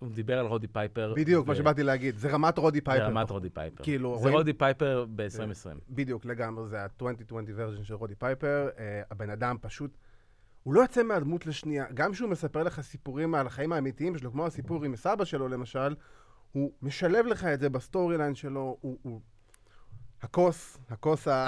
[0.00, 1.14] הוא דיבר על רודי פייפר.
[1.16, 2.16] בדיוק, מה ו- שבאתי להגיד.
[2.16, 3.06] זה רמת רודי פייפר.
[3.08, 3.84] ברמת רודי פייפר.
[3.84, 5.68] כאילו, זה רואים- רודי פייפר ב-2020.
[5.90, 8.68] בדיוק, לגמרי, זה ה-2020 version של רודי פייפר.
[8.78, 9.98] אה, הבן אדם פשוט,
[10.62, 11.84] הוא לא יוצא מהדמות לשנייה.
[11.94, 15.94] גם כשהוא מספר לך סיפורים על החיים האמיתיים שלו, כמו הסיפור עם סבא שלו למשל,
[16.52, 18.98] הוא משלב לך את זה ב storyline שלו, הוא...
[19.02, 19.20] הוא...
[20.22, 21.46] הכוס, הכוס ה...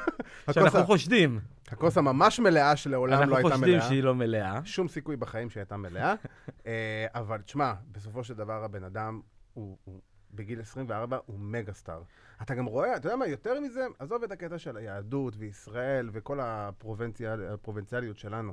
[0.52, 0.84] שאנחנו.
[0.84, 3.88] חושדים, הכוס הממש מלאה שלעולם לא אנחנו הייתה חושדים מלאה.
[3.88, 4.60] שהיא לא מלאה.
[4.64, 6.14] שום סיכוי בחיים שהייתה מלאה.
[6.66, 9.20] אה, אבל תשמע, בסופו של דבר הבן אדם
[9.54, 10.00] הוא, הוא
[10.34, 12.02] בגיל 24 הוא מגה סטאר.
[12.42, 16.40] אתה גם רואה, אתה יודע מה, יותר מזה, עזוב את הקטע של היהדות וישראל וכל
[16.40, 18.52] הפרובינציאל, הפרובינציאליות שלנו.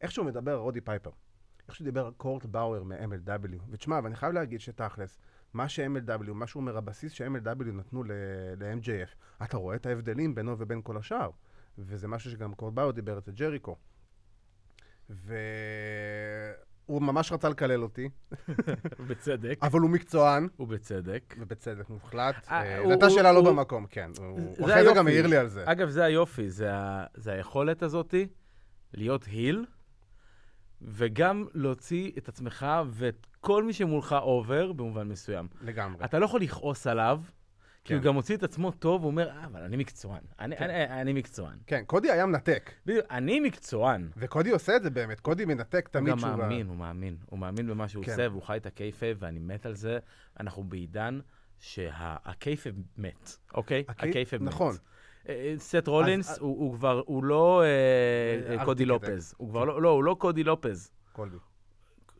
[0.00, 1.10] איך שהוא מדבר רודי פייפר.
[1.68, 3.62] איך שהוא דיבר קורט באואר מ-MLW.
[3.70, 5.18] ותשמע, ואני חייב להגיד שתכלס,
[5.54, 9.14] מה ש-MLW, מה שהוא אומר, הבסיס ש-MLW נתנו ל-MJF,
[9.44, 11.30] אתה רואה את ההבדלים בינו ובין כל השאר.
[11.78, 13.76] וזה משהו שגם קורט באואר דיבר אצל ג'ריקו.
[15.10, 15.32] והוא
[17.02, 18.08] ממש רצה לקלל אותי,
[19.08, 21.34] בצדק, אבל הוא מקצוען, ובצדק.
[21.38, 22.34] ובצדק מוחלט.
[22.50, 24.10] אה, אה, הוא- זו הייתה שאלה לא הוא- במקום, כן.
[24.18, 24.26] הוא
[24.58, 25.06] הוא אחרי זה גם.
[25.06, 25.62] העיר לי על זה.
[25.66, 26.50] אגב, זה היופי.
[26.50, 26.70] זה
[27.32, 28.26] היכולת הזאתי
[28.94, 29.64] להיות היל,
[30.84, 35.48] וגם להוציא את עצמך ואת כל מי שמולך אובר במובן מסוים.
[35.60, 36.04] לגמרי.
[36.04, 37.20] אתה לא יכול לכעוס עליו,
[37.84, 38.06] כי הוא כן.
[38.08, 40.20] גם מוציא את עצמו טוב, הוא אומר, אה, אבל אני מקצוען.
[40.40, 40.64] אני- כן.
[40.70, 41.58] אני- אני מקצוען.
[41.66, 42.70] כן, קודי היה מנתק.
[42.86, 44.08] בדיוק, אני מקצוען.
[44.16, 46.30] וקודי עושה את זה באמת, קודי מנתק הוא תמיד גם שהוא...
[46.30, 47.16] מאמין, הוא מאמין.
[47.26, 48.10] הוא מאמין במה שהוא כן.
[48.10, 49.98] עושה, והוא חי את ה kayfabe, ואני מת על זה.
[50.40, 51.20] אנחנו בעידן
[51.58, 53.84] שה kayfabe מת, אוקיי?
[53.88, 54.48] הקי- ה kayfabe מת.
[54.48, 54.76] נכון.
[55.28, 58.84] אה, סט רולינס הוא כבר, הוא לא אה, אל אה, קודי.
[58.84, 59.34] לופז.
[59.36, 60.90] הוא כבר לא, לא, הוא לא קודי לופז.
[61.12, 61.36] קולבי.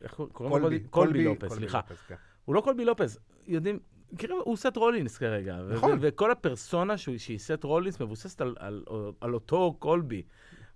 [0.03, 0.69] איך קוראים לו?
[0.91, 1.81] קולבי לופז, סליחה.
[2.09, 2.15] כן.
[2.45, 3.19] הוא לא קולבי לופז.
[3.47, 3.79] יודעים,
[4.19, 5.57] כאילו, הוא סט רולינס כרגע.
[5.57, 5.99] נכון.
[6.01, 8.85] וכל הפרסונה שהיא סט רולינס מבוססת על, על,
[9.21, 10.23] על אותו קולבי.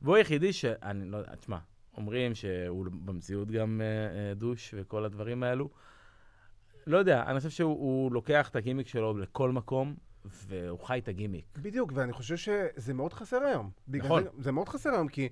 [0.03, 0.65] והוא היחידי ש...
[0.65, 1.59] אני לא יודע, תשמע,
[1.97, 3.87] אומרים שהוא במציאות גם אה,
[4.29, 5.71] אה, דוש וכל הדברים האלו.
[6.87, 11.09] לא יודע, אני חושב שהוא הוא לוקח את הגימיק שלו לכל מקום, והוא חי את
[11.09, 11.45] הגימיק.
[11.63, 13.71] בדיוק, ואני חושב שזה מאוד חסר היום.
[13.89, 14.23] נכון.
[14.23, 15.29] זה, זה מאוד חסר היום, כי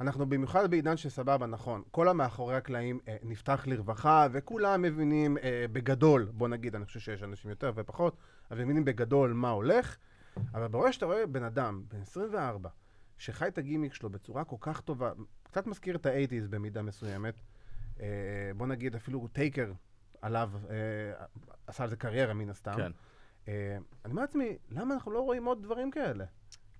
[0.00, 6.30] אנחנו במיוחד בעידן שסבבה, נכון, כל המאחורי הקלעים אה, נפתח לרווחה, וכולם מבינים אה, בגדול,
[6.32, 8.16] בוא נגיד, אני חושב שיש אנשים יותר ופחות,
[8.50, 9.96] אבל מבינים בגדול מה הולך,
[10.54, 12.68] אבל ברגע שאתה רואה בן אדם, בן 24,
[13.18, 17.34] שחי את הגימיק שלו בצורה כל כך טובה, קצת מזכיר את ה-80's במידה מסוימת,
[18.00, 18.06] אה,
[18.56, 19.72] בוא נגיד אפילו טייקר
[20.22, 21.24] עליו, אה,
[21.66, 22.76] עשה על זה קריירה מן הסתם.
[22.76, 22.92] כן.
[23.48, 26.24] אה, אני אומר לעצמי, למה אנחנו לא רואים עוד דברים כאלה?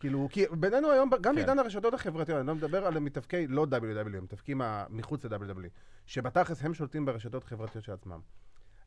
[0.00, 1.34] כאילו, כי בינינו היום, גם כן.
[1.34, 5.68] בעידן הרשתות החברתיות, אני לא מדבר על מתאבקי לא WWE, מתאבקים ה- מחוץ ל-WWE,
[6.06, 8.20] שבתכלס הם שולטים ברשתות החברתיות של עצמם.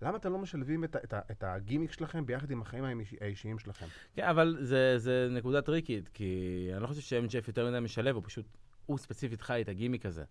[0.01, 3.85] למה אתם לא משלבים את, את, את הגימיק שלכם ביחד עם החיים האישי- האישיים שלכם?
[4.13, 6.35] כן, אבל זה, זה נקודה טריקית, כי
[6.73, 8.45] אני לא חושב ש-MJF יותר מדי משלב, הוא פשוט,
[8.85, 10.23] הוא ספציפית חי את הגימיק הזה.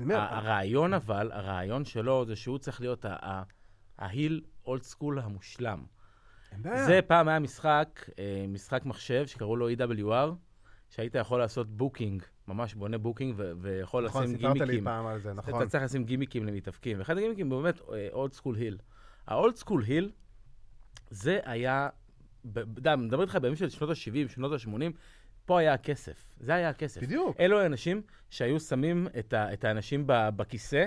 [0.00, 3.04] אומר, הרעיון אבל, הרעיון שלו זה שהוא צריך להיות
[3.98, 5.84] ה heel old school המושלם.
[6.62, 10.30] זה פעם היה משחק, אה, משחק מחשב שקראו לו EWR,
[10.90, 14.84] שהיית יכול לעשות booking, ממש בונה booking ו- ויכול נכון, לשים סיפרת לי גימיקים.
[14.84, 15.62] פעם על זה, נכון.
[15.62, 17.80] אתה צריך לשים גימיקים למתאבקים, ואחד הגימיקים הוא באמת
[18.12, 18.78] Old school heel.
[19.26, 20.10] ה old school heel,
[21.10, 21.88] זה היה,
[22.52, 24.92] אתה יודע, מדבר איתך בימים של שנות ה-70, שנות ה-80,
[25.46, 27.02] פה היה הכסף, זה היה הכסף.
[27.02, 27.40] בדיוק.
[27.40, 30.86] אלו האנשים שהיו שמים את, ה, את האנשים ב, בכיסא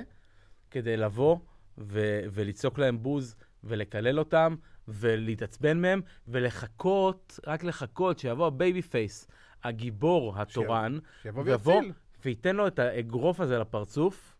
[0.71, 1.37] כדי לבוא
[1.77, 4.55] ו, ולצעוק להם בוז ולקלל אותם
[4.87, 9.27] ולהתעצבן מהם ולחכות, רק לחכות שיבוא ה babyface,
[9.63, 11.91] הגיבור התורן, שיבוא ויציל.
[12.25, 14.33] וייתן לו את האגרוף הזה לפרצוף.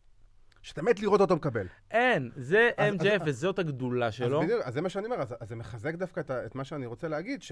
[0.61, 1.67] שאתה מת לראות אותו מקבל.
[1.91, 4.41] אין, זה אז- MJF אז- וזאת הגדולה אז שלו.
[4.41, 6.85] בדיוק, אז זה מה שאני אומר, אז, אז זה מחזק דווקא את, את מה שאני
[6.85, 7.51] רוצה להגיד, ש...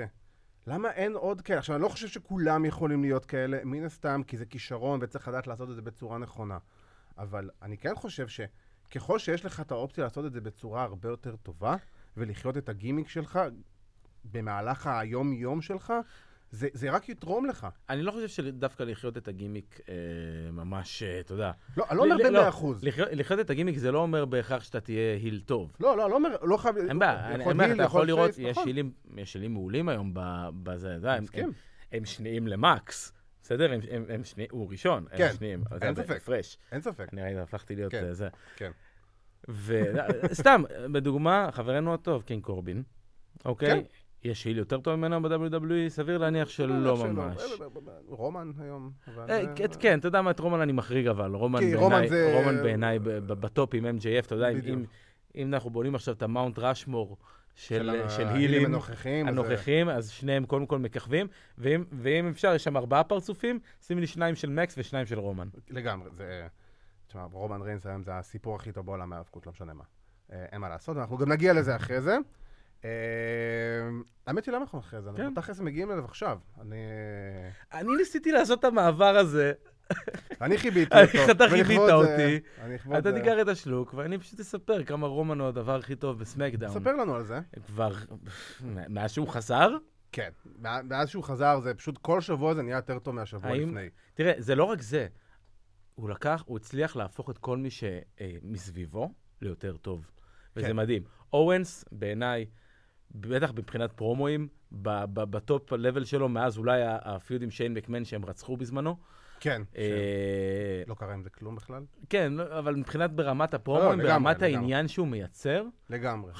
[0.68, 1.60] למה אין עוד כאלה?
[1.60, 5.48] עכשיו, אני לא חושב שכולם יכולים להיות כאלה, מן הסתם, כי זה כישרון וצריך לדעת
[5.48, 6.58] לעשות את זה בצורה נכונה.
[7.18, 11.36] אבל אני כן חושב שככל שיש לך את האופציה לעשות את זה בצורה הרבה יותר
[11.36, 11.76] טובה,
[12.17, 13.39] ולחיות את הגימיק שלך
[14.32, 15.93] במהלך היום-יום שלך,
[16.51, 17.67] זה, זה רק יתרום לך.
[17.89, 19.93] אני לא חושב שדווקא לחיות את הגימיק אה,
[20.51, 21.51] ממש, אה, אתה יודע.
[21.78, 22.84] לא, אני לא אומר ל- במאה אחוז.
[22.84, 25.75] לחיות, לחיות את הגימיק זה לא אומר בהכרח שאתה תהיה heel טוב.
[25.80, 26.78] לא, לא, לא אומר, לא חייב...
[26.78, 28.67] אין בעיה, אני אומר, אתה יכול לראות, face, יש נכון.
[28.68, 30.12] heelים, יש heelים מעולים היום
[30.63, 31.25] בזה, אתה יודע, הם-.
[31.34, 31.51] הם-
[31.91, 33.71] הם שניים למקס, בסדר?
[33.73, 35.63] הם- הם הם שניים, הוא ראשון, כן, הם שניים.
[35.78, 36.15] אתה אין ספק.
[36.21, 36.58] הפרש.
[36.71, 37.08] אין ספק.
[37.13, 38.28] אני ראיתי, הפכתי להיות כן, אה, זה.
[38.56, 38.71] כן.
[39.50, 42.84] וסתם, בדוגמה, חברנו הטוב, קינג קורבין,
[43.46, 43.70] אוקיי?
[43.70, 43.80] כן.
[44.24, 45.90] יש heel יותר טוב ממנו ב-WWE?
[45.90, 46.98] סביר להניח שלא.
[47.14, 47.42] ממש.
[48.08, 48.92] רומן היום.
[49.18, 51.60] אה, אה, כן, אתה יודע מה, את רומן אני מחריג, אבל רומן
[52.64, 54.86] בעיניי, ב top עם MJF, אתה יודע, אם-
[55.54, 57.18] אנחנו בונים עכשיו את המאונט ראשמור
[57.56, 59.28] של heelים הנוכחים.
[59.28, 61.28] אז זה- הנוכחים, אז שניהם קודם כל מככבים,
[61.58, 65.48] ואם ואם אפשר, יש שם ארבעה פרצופים, שים לי שניים של מקס ושניים של רומן.
[65.70, 66.48] לגמרי, זה...
[67.15, 69.84] תשמע, רומן ריינס היום זה הסיפור הכי טוב בעולם מהאבקות, לא משנה מה.
[70.32, 72.17] אה, אין מה לעשות, אנחנו גם נגיע לזה אחרי זה.
[72.86, 72.89] אה,
[74.28, 75.10] האמת היא, למה אנחנו אחרי זה?
[75.15, 75.21] כן.
[75.21, 76.39] אנחנו תכלס מגיעים אליו עכשיו.
[76.62, 76.75] אני...
[77.73, 79.54] אני ניסיתי לעשות את המעבר הזה,
[80.41, 81.32] אני חיביתי אותו.
[81.32, 82.39] אתה חיבית אותי.
[82.97, 83.13] אתה.
[83.13, 86.73] תיקח את השלוק, ואני פשוט אספר כמה רומן הוא הדבר הכי טוב בסמקדאון.
[86.80, 87.39] ספר לנו על זה.
[87.65, 87.91] כבר,
[88.89, 89.69] מאז שהוא חזר,
[90.12, 90.30] כן.
[90.60, 93.89] מא- מאז שהוא חזר, זה פשוט כל שבוע זה נהיה יותר טוב מהשבוע לפני.
[94.13, 95.08] תראה, זה לא רק זה.
[95.96, 100.12] הוא לקח, הוא הצליח להפוך את כל מי שמסביבו ליותר טוב.
[100.56, 100.76] וזה כן.
[100.76, 101.04] מדהים.
[101.34, 102.46] אורנס, בעיניי,
[103.12, 108.26] בטח מבחינת פרומואים, ב- ב- בטופ לבל שלו, מאז אולי הפיוד עם שיין מקמן שהם
[108.26, 108.98] רצחו בזמנו.
[109.39, 109.62] כן.
[109.78, 109.84] אה,
[110.88, 111.84] לא קרה עם זה כלום בכלל?
[112.10, 113.60] כן, לא, אבל מבחינת ברמת לא,
[113.95, 114.41] לגמרי, ברמת.
[114.41, 116.34] העניין שהוא מייצר, לגמרי.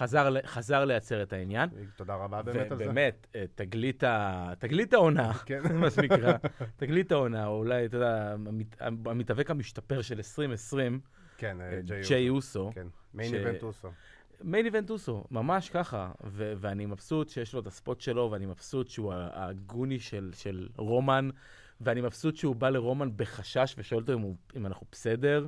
[0.46, 1.70] חזר לייצר את העניין.
[1.96, 2.84] תודה רבה באמת על זה.
[2.84, 3.46] ובאמת, אה,
[4.60, 5.62] תגלית העונה, כן.
[5.82, 6.34] מה שנקרא,
[6.76, 11.00] תגלית העונה, או אולי, אתה יודע, המת- המתאבק המשתפר של 2020,
[11.38, 12.72] כן, אה, אה, ג'יי אוסו.
[12.74, 12.88] כן.
[13.14, 13.88] מיין איבנט אוסו.
[14.42, 18.88] מיין איבנט אוסו, ממש ככה, ו- ואני מבסוט שיש לו את הספוט שלו, ואני מבסוט
[18.90, 21.30] שהוא הגוני של, של רומן,
[21.82, 25.48] ואני מבסוט שהוא בא לרומן בחשש ושואל אותו אם, הוא, אם אנחנו בסדר.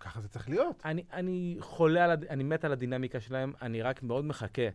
[0.00, 0.82] ככה זה צריך להיות.
[0.84, 2.24] אני, אני חולה על, הד...
[2.24, 4.68] אני מת על הדינמיקה שלהם, אני רק מאוד מחכה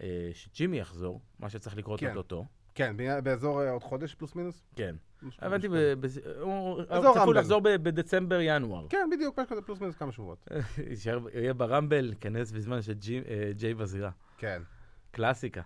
[0.00, 2.16] אה, שג'ימי יחזור, מה שצריך לקרות כן.
[2.16, 2.44] אותו.
[2.74, 4.64] כן, באזור אה, עוד חודש פלוס מינוס?
[4.76, 4.96] כן.
[5.38, 5.68] הבנתי.
[5.68, 6.04] ב-
[6.40, 6.82] הוא
[7.14, 7.34] צפוי.
[7.34, 8.86] לחזור בדצמבר-ינואר.
[8.88, 10.48] כן, בדיוק, משהו כזה פלוס מינוס כמה שבועות.
[11.34, 14.10] יהיה ברמבל, ייכנס בזמן שג'יי בזירה.
[14.38, 14.62] כן.
[15.10, 15.62] קלאסיקה.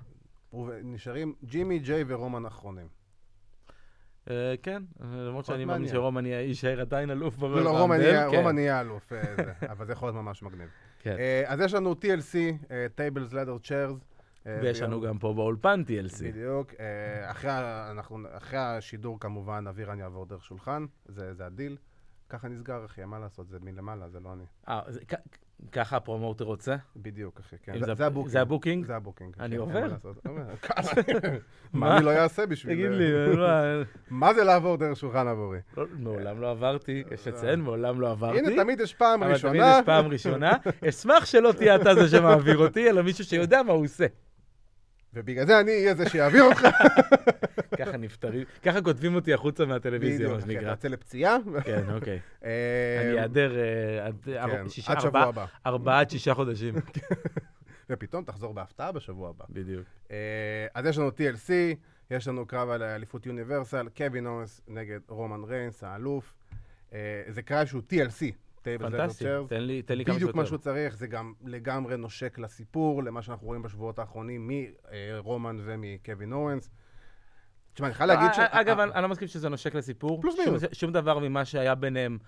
[0.53, 2.89] ונשארים ג'ימי, ג'יי ורומן אחרונים.
[4.31, 5.89] אה, כן, למרות שאני מאמין.
[5.89, 7.59] שרומן יהיה- יישאר עדיין אלוף ברמבל.
[7.59, 8.37] לא, לא, רומן יהיה- כן.
[8.37, 9.21] רומן יהיה אלוף, אה,
[9.73, 10.69] אבל זה יכול להיות ממש מגניב.
[10.99, 11.17] כן.
[11.19, 12.35] אה, אז יש לנו TLC,
[12.97, 14.05] Tables, Ladders, Chairs.
[14.63, 16.25] ויש לנו גם פה באולפן TLC.
[16.25, 16.73] בדיוק.
[17.25, 17.51] אחרי,
[18.59, 21.77] השידור כמובן, אבירן יעבור דרך שולחן, זה הדיל.
[22.29, 24.45] ככה נסגר, אחי, מה לעשות, זה מלמעלה, זה לא אני.
[25.63, 26.77] אה, ככה ה promoter רוצה?
[26.97, 27.95] בדיוק, אחי, כן.
[27.95, 28.33] זה, ה booking.
[28.33, 28.85] זה ה booking?
[28.85, 29.35] זה ה booking.
[29.41, 29.89] אני עובר.
[31.73, 32.75] מה אני לא אעשה בשביל...
[32.75, 33.47] תגיד לי, לא,
[34.11, 35.59] מה זה לעבור דרך שולחן עבורי?
[35.77, 38.39] לא, מעולם לא עברתי, יש לציין, מעולם לא עברתי.
[38.39, 39.53] הנה, תמיד יש פעם אבל ראשונה.
[39.53, 40.53] תמיד יש פעם ראשונה.
[40.89, 44.07] אשמח שלא תהיה אתה זה שמעביר אותי, אלא מישהו שיודע מה הוא עושה.
[45.19, 46.67] ובגלל זה אני אהיה זה שיעביר אותך.
[47.79, 50.71] ככה נפטרים, ככה כותבים אותי החוצה מהטלוויזיה, בדיוק, מה אחי, אתה שנקרא.
[50.71, 51.37] יוצא לפציעה.
[51.65, 52.19] כן, אוקיי.
[52.45, 52.51] אה,
[53.03, 54.29] אני אעדר אה, עד
[54.65, 55.47] כן, שבוע הבא.
[55.67, 56.75] ארבעה עד שישה חודשים.
[57.91, 59.45] ופתאום תחזור בהפתעה בשבוע הבא.
[59.51, 59.85] בדיוק.
[60.11, 61.51] אה, אז יש לנו TLC,
[62.11, 66.35] יש לנו קרב על אליפות יוניברסל, קווין אורנס נגד רומן ריינס, האלוף.
[67.29, 68.25] זה קרב שהוא TLC,
[68.63, 69.25] פנטסטי.
[69.49, 70.65] תן לי תן לי כמה בדיוק מה שהוא שיותר.
[70.65, 74.51] צריך, זה גם לגמרי נושק לסיפור, למה שאנחנו רואים בשבועות האחרונים
[75.23, 76.71] מרומן ומקווין אורנס.
[77.75, 78.39] תשמע, אני חייב להגיד ש...
[78.39, 80.21] אה, אגב, אני לא מסכים שזה נושק לסיפור.
[80.21, 80.63] פלוס מינוס.
[80.73, 82.19] שום דבר ממה שהיה ביניהם,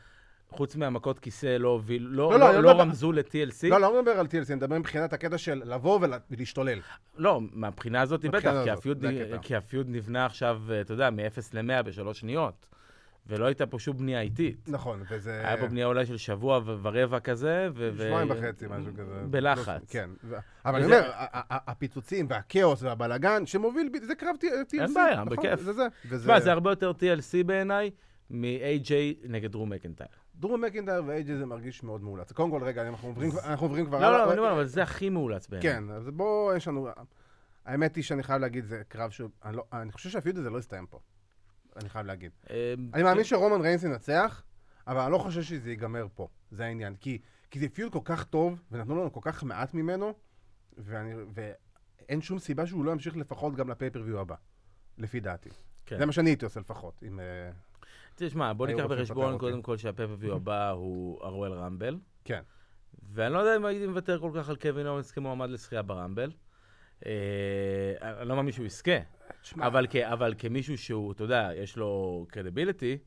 [0.50, 3.68] חוץ מהמכות כיסא, לא הוביל, לא- לא, לא, לא לא רמזו ל-TLC.
[3.70, 6.78] לא, לא מדבר על TLC, אני מדבר מבחינת הקטע של לבוא ולה- ולהשתולל.
[7.16, 8.52] לא, מהבחינה הזאת בטח,
[9.42, 12.66] כי הפיוד, נבנה עכשיו, אה, אתה יודע, מ-0 ל-100 בשלוש שניות.
[13.26, 14.68] ולא הייתה פה שום בנייה איטית.
[14.68, 15.46] נכון, וזה...
[15.48, 17.92] היה פה בנייה אולי של שבוע ורבע כזה, ו...
[17.98, 19.14] שבועיים וחצי, משהו כזה.
[19.30, 19.90] בלחץ.
[19.92, 20.10] כן.
[20.64, 21.10] אבל אני אומר,
[21.50, 24.80] הפיצוצים והכאוס והבלאגן שמוביל, ב- זה קרב TLC.
[24.80, 25.60] אין בעיה, נכון, בכיף.
[25.60, 25.86] זה זה.
[26.08, 27.90] וזה- תשמע, זה הרבה יותר TLC בעיניי
[28.30, 28.90] מ-AJ
[29.28, 30.08] נגד דרום מקנטייר.
[30.34, 32.32] דרו מקינטייר ואייג'י זה מרגיש מאוד מאולץ.
[32.32, 34.00] קודם כל, רגע, אנחנו עוברים אנחנו עוברים כבר...
[34.00, 34.12] לא.
[34.12, 35.72] לא, אני אומר, אבל זה הכי מאולץ בעיניי.
[35.72, 36.88] כן, אז בואו, יש לנו...
[37.66, 39.28] האמת היא שאני חייב להגיד, זה קרב שהוא...
[39.44, 40.98] אני לא- אני חושב שהפיוד הזה לא יסתיים פה.
[41.76, 42.30] אני חייב להגיד.
[42.50, 44.42] אה, אני מאמין שרומן ריינס ינצח,
[44.86, 46.28] אבל אני לא חושב שזה ייגמר פה.
[46.50, 46.96] זה העניין.
[46.96, 47.18] כי,
[47.50, 50.14] כי זה פיוד כל כך טוב, ונתנו לנו כל כך מעט ממנו,
[50.78, 54.34] ואני, ואין שום סיבה שהוא לא ימשיך לפחות גם לפייפריוויו הבא,
[54.98, 55.50] לפי דעתי.
[55.86, 55.98] כן.
[55.98, 57.02] זה מה שאני הייתי עושה לפחות.
[57.02, 57.50] עם, אה,
[58.14, 59.38] תשמע, בוא ניקח בחשבון.
[59.38, 61.98] קודם כל שהפייפריוויו הבא הוא הרואל רמבל.
[62.24, 62.42] כן.
[63.12, 66.30] ואני לא יודע אם הייתי מוותר כל כך על קווין אורנס כמועמד לזכייה ברמבל.
[67.06, 68.98] אה, אני לא מאמין שהוא יזכה,
[69.42, 72.98] תשמע, אבל, כ, אבל כמישהו שהוא, אתה יודע, יש לו קרדיביליטי,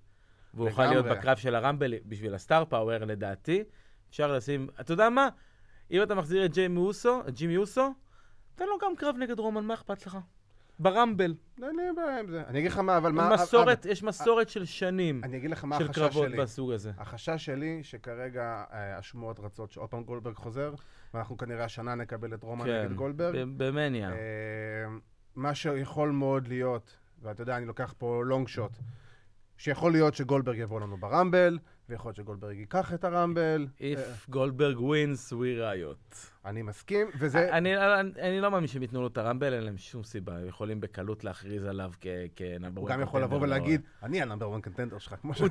[0.53, 1.05] והוא יוכל להיות.
[1.05, 3.63] בקרב של הרמבל בשביל הסטאר פאוור, לדעתי,
[4.09, 5.29] אפשר לשים, אתה יודע מה?
[5.91, 7.93] אם אתה מחזיר את ג'יימי אוסו, את ג'ימי אוסו,
[8.55, 10.17] תן לו גם קרב נגד רומן, מה אכפת לך?
[10.79, 11.35] ברמבל.
[11.57, 12.43] לא, אין לי בעיה עם זה.
[12.47, 13.33] אני אגיד לך מה, אבל מה...
[13.33, 16.37] מסורת, יש מסורת של שנים אני אגיד לך מה של קרבות שלי.
[16.37, 16.91] בסוג הזה.
[16.97, 20.73] החשש שלי שכרגע אה, השמועות רצות שעוד פעם גולדברג חוזר,
[21.13, 23.35] ואנחנו כנראה השנה נקבל את רומן נגד גולדברג.
[23.35, 24.09] ב- במניה.
[25.37, 28.71] אה, מה שיכול מאוד להיות, ואתה יודע, אני לוקח פה לונג שוט,
[29.57, 33.67] שיכול להיות שגולדברג יבוא לנו ברמבל, ויכול להיות שגולדברג ייקח את הרמבל.
[33.81, 36.15] אה, If Goldberg wins, we riot.
[36.45, 37.51] אני מסכים, וזה...
[37.51, 40.37] אני, אני, אני לא מאמין שהם ייתנו לו את הרמבל, אין להם שום סיבה.
[40.37, 41.91] הם יכולים בקלות להכריז עליו
[42.35, 45.41] כ number הוא גם יכול לבוא ולהגיד, אני ה number 1 contender שלך, כמו ש...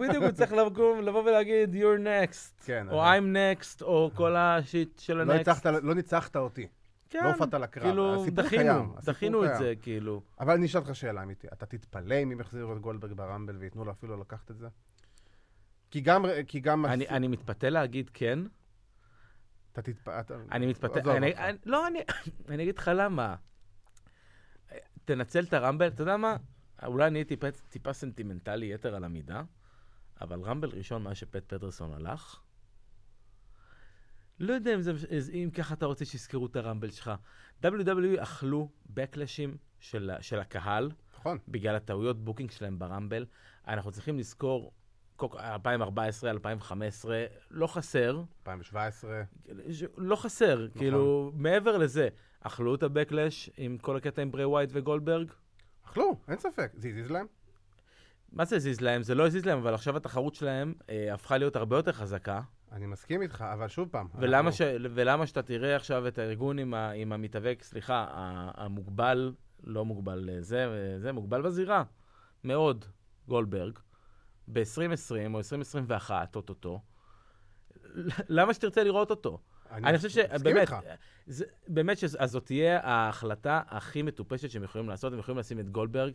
[0.00, 4.98] בדיוק, הוא צריך לבוא ולהגיד, you're next, כן, או I'm next, או כל ה shit
[4.98, 5.68] של לא ה-next.
[5.82, 6.66] לא ניצחת אותי,
[7.10, 9.50] כן, לא הופעת לקרב, כאילו, הסיפור דחינו, קיים, הסיפור דחינו את.
[9.58, 10.22] זה, כאילו.
[10.40, 13.84] אבל אני אשאל אותך שאלה אמיתית, אתה תתפלא אם הם יחזירו את גולדברג ברמבל וייתנו
[13.84, 14.68] לו אפילו לקחת את זה?
[15.90, 16.86] כי גם, כי גם...
[16.86, 18.38] אני, הס- אני מתפתה להגיד כן,
[19.72, 20.14] אתה תתפלא...
[20.52, 21.34] אני מתפתה, אני.
[21.34, 21.98] אני, לא, אני,
[22.48, 23.34] אני אגיד לך למה.
[25.04, 26.36] תנצל את הרמבל, אתה יודע מה?
[26.86, 29.42] אולי אני טיפה, טיפה סנטימנטלי יתר על המידה,
[30.20, 32.40] אבל רמבל ראשון מאז שפט פטרסון הלך,
[34.40, 34.92] לא יודע אם, זה,
[35.32, 37.10] אם ככה אתה רוצה שיזכרו את הרמבל שלך.
[37.64, 37.68] WWE
[38.22, 41.38] אכלו בקלאשים של, של הקהל, נכון.
[41.48, 43.26] בגלל הטעויות booking שלהם ברמבל.
[43.68, 44.72] אנחנו צריכים לזכור,
[45.16, 49.22] קוק- 2014, 2015, לא חסר, 2017,
[49.70, 50.78] ש- לא חסר, נכון.
[50.78, 52.08] כאילו, מעבר לזה,
[52.40, 55.30] אכלו את הבקלאש עם כל הקטע עם ברי ווייט וגולדברג?
[55.84, 56.70] אכלו, אין ספק.
[56.74, 57.26] זה הזיז להם?
[58.32, 59.02] מה זה הזיז להם?
[59.02, 62.40] זה לא הזיז להם, אבל עכשיו התחרות שלהם אה, הפכה להיות הרבה יותר חזקה.
[62.72, 64.06] אני מסכים איתך, אבל שוב פעם.
[64.14, 64.60] ולמה, אנחנו- ש...
[64.94, 66.90] ולמה שאתה תראה עכשיו את הארגון עם, ה...
[66.90, 68.06] עם המתאבק, סליחה,
[68.54, 69.32] המוגבל,
[69.64, 70.66] לא מוגבל אה, זה,
[71.00, 71.82] זה מוגבל בזירה,
[72.44, 72.84] מאוד,
[73.28, 73.78] גולדברג,
[74.52, 74.62] ב-2020
[75.34, 76.80] או 2021, אוטוטו,
[78.28, 79.38] למה שתרצה לראות אותו?
[79.72, 80.68] אני חושב מסכים שבאמת.
[81.26, 86.12] זה- באמת שזאת תהיה ההחלטה הכי מטופשת שהם יכולים לעשות, הם יכולים לשים את גולדברג.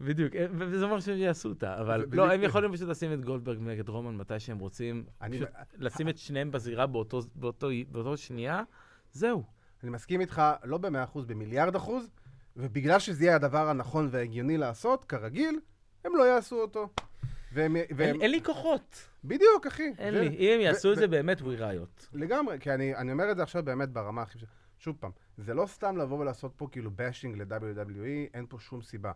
[0.00, 2.32] בדיוק, אה, ו- וזה אומר שהם יעשו אותה, אבל ו- לא.
[2.32, 6.50] הם יכולים פשוט לשים את גולדברג נגד רומן מתי שהם רוצים, פשוט לשים את שניהם
[6.50, 8.62] בזירה באותו- שנייה,
[9.12, 9.42] זהו.
[9.82, 12.10] אני מסכים איתך לא במאה אחוז, במיליארד אחוז,
[12.56, 15.60] ובגלל שזה יהיה הדבר הנכון וההגיוני לעשות, כרגיל,
[16.04, 16.88] הם לא יעשו אותו.
[17.52, 17.76] והם...
[17.96, 18.00] והם...
[18.14, 19.92] אין אין לי כוחות, בדיוק, אחי.
[19.98, 20.28] אין ו- לי.
[20.28, 22.08] אם הם יעשו ו- את זה, באמת הוא ריאיות.
[22.12, 24.38] לגמרי, כי אני, אני אומר את זה עכשיו באמת ברמה הכי...
[24.78, 29.12] שוב פעם, זה לא סתם לבוא ולעשות פה כאילו באשינג ל-WWE, אין פה שום סיבה.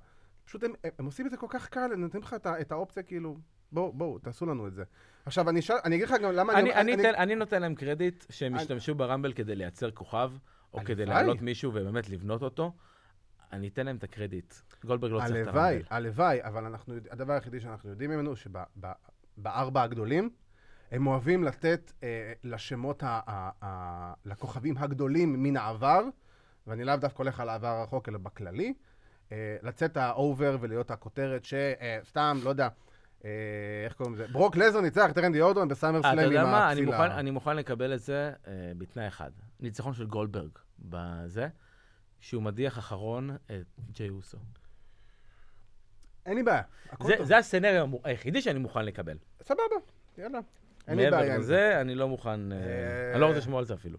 [0.51, 2.73] פשוט הם, הם, הם עושים את זה כל כך קל, הם נותנים לך את, את
[2.73, 3.37] האופציה כאילו,
[3.73, 4.85] בואו, בואו, תעשו לנו את זה.
[5.27, 7.75] עכשיו, אני אשאל, אני אגיד לך גם למה אני, אומר- אני, אתן, אני נותן להם
[7.75, 10.33] קרדיט שהם אני- השתמשו ברמבל כדי לייצר כוכב,
[10.75, 11.07] או כדי הלוואי.
[11.19, 12.73] להעלות מישהו ובאמת לבנות אותו.
[13.53, 14.55] אני אתן להם את הקרדיט.
[14.85, 15.87] גולדברג לא צריך את הלוואי, הרמבל.
[15.91, 20.31] הלוואי, אבל אנחנו, הדבר היחידי שאנחנו יודעים ממנו, שבארבע הגדולים,
[20.91, 26.03] הם אוהבים לתת אה, לשמות, ה, ה, ה, לכוכבים הגדולים מן העבר,
[26.67, 28.75] ואני לאו דווקא הולך על העבר הרחוק, אלא בכללי,
[29.63, 32.69] לצאת ה over ולהיות הכותרת שסתם, לא יודע,
[33.25, 33.31] אה,
[33.85, 34.27] איך קוראים לזה?
[34.33, 36.73] ברוק לזר ניצח את רנדי אורדון בסאמר אה, אתה סלאם עם יודע מה?
[36.73, 37.33] אני הפסילה.
[37.33, 39.31] מוכן, לקבל את זה אה, בתנאי אחד.
[39.61, 41.49] ניצחון של גולדברג בזה,
[42.21, 43.51] שהוא מדיח אחרון את
[43.93, 44.39] ג'יי אוסו.
[46.27, 46.63] אין לי בעיה,
[47.03, 47.15] זה.
[47.25, 49.17] זה הסצנריו המו- היחידי שאני מוכן לקבל.
[49.43, 49.63] סבבה,
[50.19, 50.39] יאללה.
[50.89, 51.39] אין לי בעיה מעבר.
[51.39, 53.99] לזה, אני לא מוכן, אה, אה, אני לא רוצה לשמוע על זה אפילו.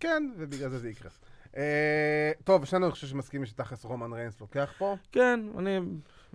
[0.00, 1.10] כן, ובגלל זה זה יקרה.
[1.56, 4.96] אה, טוב, שנינו אני חושב שמסכימים שתכלס רומן ריינס לוקח פה.
[5.12, 5.78] כן, אני...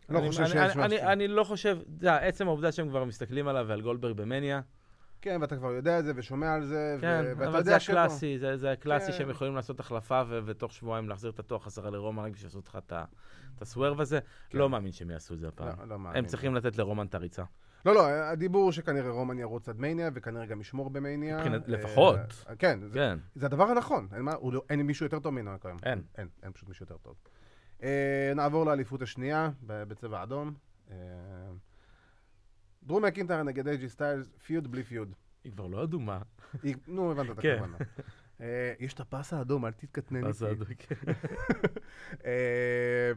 [0.10, 1.00] לא אני- חושב אני- שיש משהו.
[1.08, 4.62] אני- לא חושב, אתה יודע, עצם העובדה שהם כבר מסתכלים עליו ועל גולדברג במניה,
[5.22, 7.80] כן, ואתה כבר יודע את זה ושומע על זה, ו- כן, ואתה אבל יודע זה
[7.80, 8.00] שלא.
[8.00, 9.18] הקלאסי, זה, זה הקלאסי כן.
[9.18, 12.68] שהם יכולים לעשות החלפה ו- ותוך שבועיים להחזיר את התואר חזרה לרומן רק בשביל לעשות
[12.68, 12.78] לך
[13.56, 14.20] את הסוורב הזה.
[14.50, 14.58] כן.
[14.58, 15.68] לא מאמין שהם יעשו את זה הפעם.
[15.80, 16.18] לא, לא מאמין.
[16.18, 17.44] הם צריכים לתת לרומן את הריצה.
[17.86, 21.38] לא, לא, הדיבור שכנראה רומן ירוץ עד מניה, וכנראה גם ישמור במניה.
[21.38, 22.16] מבחינת- אה, לפחות.
[22.60, 23.20] כן, כן.
[23.36, 24.08] זה הדבר הנכון.
[24.14, 24.26] אין
[24.80, 25.78] לא- מישהו יותר טוב ממנו כיום.
[25.84, 26.04] אין.
[26.18, 27.16] אין, אין פשוט מישהו יותר טוב.
[27.84, 30.54] אה, נעבור לאליפות השנייה, בצבע אדום.
[30.92, 30.96] אה,
[32.84, 35.14] דרו מקינטייר נגד אייג'י סטיילס, feud בלי feud.
[35.44, 36.20] היא כבר לא אדומה.
[36.88, 37.54] נו, הבנת את כן.
[37.56, 37.78] הכוונה.
[38.80, 40.46] יש את הפס האדום, אל תתקטנן איתי.
[40.46, 40.96] אדום, כן.
[42.26, 43.12] אה,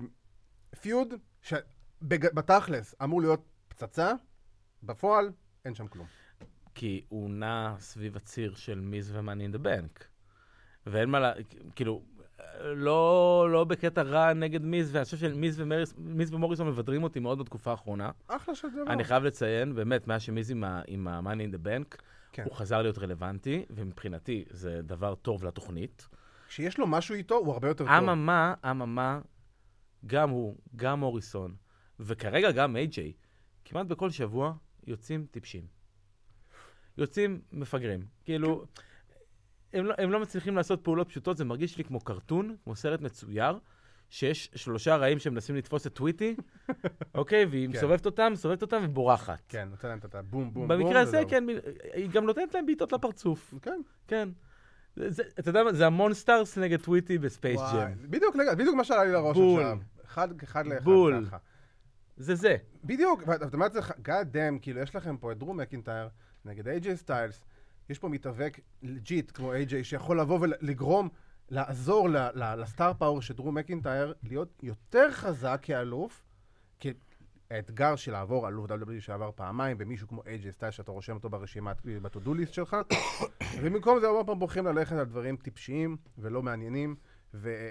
[0.81, 4.13] feud, שבתכלס אמור להיות פצצה,
[4.83, 5.31] בפועל
[5.65, 6.07] אין שם כלום.
[6.75, 10.09] כי הוא נע סביב הציר של מיז ו Money in the Bank.
[10.87, 11.33] ואין מה לה...
[11.77, 12.03] כאילו,
[12.65, 17.39] לא, לא בקטע רע נגד מיז, ואני חושב שמיז ומריס, מיז ומוריסון מבדרים אותי מאוד
[17.39, 18.11] בתקופה האחרונה.
[18.29, 18.93] אחלה של דבר.
[18.93, 20.51] אני חייב לציין, באמת, מאז שמיז
[20.87, 22.03] עם ה-Money in the Bank,
[22.33, 22.45] כן.
[22.45, 26.09] הוא חזר להיות רלוונטי, ומבחינתי זה דבר טוב לתוכנית.
[26.49, 27.93] כשיש לו משהו איתו, הוא הרבה יותר טוב.
[27.93, 29.21] אממה, אממה,
[30.07, 31.55] גם הוא, גם מוריסון,
[32.01, 33.13] וכרגע גם איי-ג'יי,
[33.65, 34.53] כמעט בכל שבוע
[34.87, 35.67] יוצאים טיפשים.
[36.99, 38.07] יוצאים מפגרים.
[38.25, 38.65] כאילו,
[39.73, 43.01] הם לא, הם לא מצליחים לעשות פעולות פשוטות, זה מרגיש לי כמו cartoon, כמו סרט
[43.01, 43.59] מצויר,
[44.11, 46.37] שיש שלושה רעים שמנסים לתפוס את טוויטי,
[47.15, 47.45] אוקיי?
[47.45, 47.77] והיא כן.
[47.77, 49.43] מסובבת אותם, מסובבת אותם ובורחת.
[49.49, 50.69] כן, נותן להם את הבום בום בום.
[50.69, 51.23] במקרה הזה.
[51.29, 51.45] כן,
[51.93, 53.55] היא גם נותנת להם בעיטות לפרצוף.
[53.63, 53.81] כן.
[54.09, 54.29] כן.
[54.97, 57.93] זה, אתה יודע מה, זה המונסטרס נגד טוויטי בספייס ג'ם.
[58.11, 59.61] בדיוק, בדיוק מה שעלה לי לראש בול.
[59.61, 59.79] עכשיו.
[60.05, 61.25] אחד, אחד לאחד בול.
[61.27, 61.37] ככה.
[62.17, 62.57] זה זה.
[62.85, 66.09] בדיוק, ואתה אומר לעצמך, God damn, כאילו, יש לכם פה את דרו מקינטייר
[66.45, 67.45] נגד איי-ג'יי סטיילס,
[67.89, 71.09] יש פה מתאבק legit כמו איי-ג'יי, שיכול לבוא ולגרום,
[71.51, 76.25] לעזור ל star power של דרו מקינטייר להיות יותר חזק כאלוף,
[76.81, 76.93] כי
[77.51, 81.73] האתגר של לעבור אלוף WWE שעבר פעמיים, ומישהו כמו איי-ג'יי סטיילס שאתה רושם אותו ברשימה,
[81.85, 82.77] ב-to-do list שלך,
[83.59, 86.97] ובמקום זה הרבה פעמים בוחרים ללכת על דברים טיפשיים ולא מעניינים,
[87.35, 87.71] ו...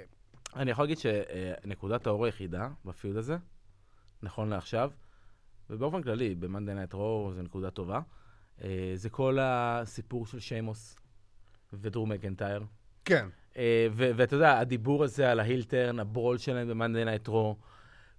[0.55, 3.37] אני יכול להגיד שנקודת האור היחידה בפיוד הזה,
[4.23, 4.91] נכון לעכשיו,
[5.69, 7.99] ובאופן כללי, ב-Monday Night Raw זו נקודה טובה,
[8.63, 10.95] אה, זה כל הסיפור של שיימוס
[11.73, 12.63] ודרום מקנטייר.
[13.05, 13.27] כן.
[13.91, 17.65] ו- ואתה יודע, הדיבור הזה על ההילטרן, הברול שלהם ב-Monday Night Raw,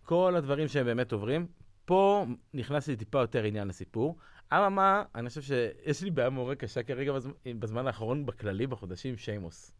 [0.03, 1.47] כל הדברים שהם באמת עוברים,
[1.85, 4.17] פה נכנס לי טיפה יותר עניין לסיפור.
[4.53, 9.73] אממה, אני חושב שיש לי בעיה מאוד קשה כרגע בזמן, בזמן האחרון, בכללי, בחודשים, שיימוס.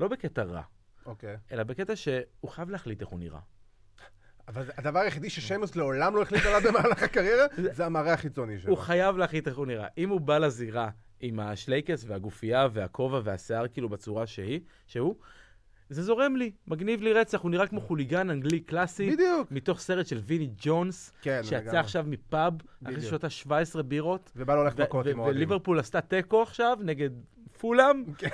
[0.00, 0.62] לא בקטע רע,
[1.06, 1.36] אוקיי.
[1.52, 3.40] אלא בקטע שהוא חייב להחליט איך הוא נראה.
[4.50, 7.46] אבל הדבר היחידי ששיימוס לעולם לא החליט עליו במהלך הקריירה,
[7.76, 8.70] זה המראה החיצוני שלו.
[8.70, 9.86] הוא חייב להחליט איך הוא נראה.
[9.98, 10.88] אם הוא בא לזירה
[11.20, 15.14] עם השלייקס והגופייה והכובע והשיער כאילו בצורה שהיא, שהוא,
[15.88, 19.50] זה זורם לי, מגניב לי רצח, הוא נראה כמו חוליגן אנגלי קלאסי, בדיוק.
[19.50, 21.78] מתוך סרט של ויני ג'ונס, כן, שיצא לגמרי.
[21.78, 23.00] עכשיו מפאב, אחרי בדיוק.
[23.00, 25.36] ששותה 17 בירות, ובא לו ו- מכות עם אוהדים.
[25.36, 27.10] וליברפול עשתה תיקו עכשיו נגד
[27.58, 28.28] פולאם, כן.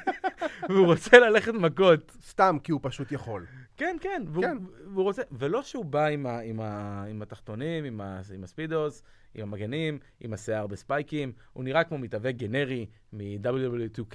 [0.68, 2.16] והוא רוצה ללכת מכות.
[2.26, 3.46] סתם כי הוא פשוט יכול.
[3.76, 4.58] כן, כן, והוא, כן.
[4.94, 9.02] והוא רוצה, ולא שהוא בא עם, ה, עם, ה, עם התחתונים, עם, ה, עם הספידוס,
[9.34, 14.14] עם המגנים, עם השיער בספייקים, הוא נראה כמו מתאבק גנרי מ-WW2K,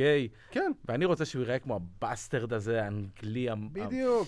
[0.51, 4.28] כן, ואני רוצה שהוא ייראה כמו הבסטרד הזה, האנגלי, בדיוק.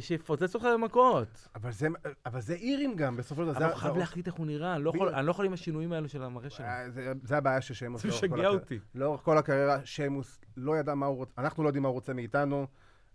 [0.00, 1.48] שיפוצץ אותך במכות.
[1.54, 1.88] אבל זה,
[2.26, 3.58] אבל זה אירים גם, בסופו של דבר.
[3.58, 5.14] אבל הוא חייב להחליט איך הוא נראה, אני לא יכול-.
[5.14, 6.66] אני לא יכול עם השינויים האלו של המראה שלו.
[6.66, 8.02] אה, זה- זה הבעיה של שיימוס.
[8.02, 8.48] זה משגע.
[8.48, 8.78] אותי.
[8.94, 12.12] לאורך כל הקריירה, שיימוס לא ידע מה הוא רוצה, אנחנו לא יודעים מה הוא רוצה
[12.14, 12.66] מאיתנו.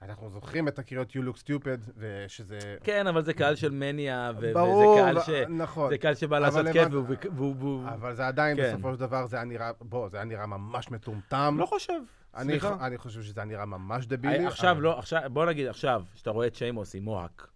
[0.04, 2.58] אנחנו זוכרים את הקריאות You look stupid, ושזה...
[2.84, 5.30] כן, אבל זה קהל של מניה, ו- וזה ברור, קהל ו- ש...
[5.50, 5.90] נכון.
[5.90, 6.88] זה קהל שבא לעשות כיף.
[7.36, 8.74] והוא- אבל זה עדיין, כן.
[8.74, 11.56] בסופו של דבר, זה היה נראה, בוא, זה היה נראה ממש מטומטם.
[11.60, 11.94] לא חושב.
[12.36, 12.76] אני, סליחה.
[12.88, 14.46] אני חושב שזה היה נראה ממש דבילי.
[14.46, 17.48] עכשיו, אבל- לא, עכשיו, בוא נגיד עכשיו, שאתה רואה את שיימוס עם מוהק,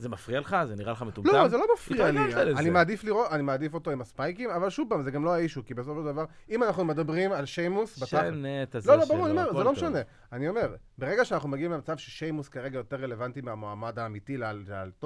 [0.00, 0.56] זה מפריע לך?
[0.64, 1.32] זה נראה לך מטומטם?
[1.32, 2.20] לא, זה לא מפריע לי.
[2.56, 5.64] אני מעדיף לראות, אני מעדיף אותו עם הספייקים, אבל שוב פעם, זה גם לא האישו,
[5.64, 8.10] כי בסופו של דבר, אם אנחנו מדברים על שיימוס, בתכל'ס...
[8.10, 9.72] שנה את הזה לא, לא, שלו, ברור, אני אומר, זה לא.
[9.72, 9.98] משנה.
[10.32, 14.36] אני אומר, ברגע שאנחנו מגיעים למצב ששיימוס כרגע יותר רלוונטי מהמועמד האמיתי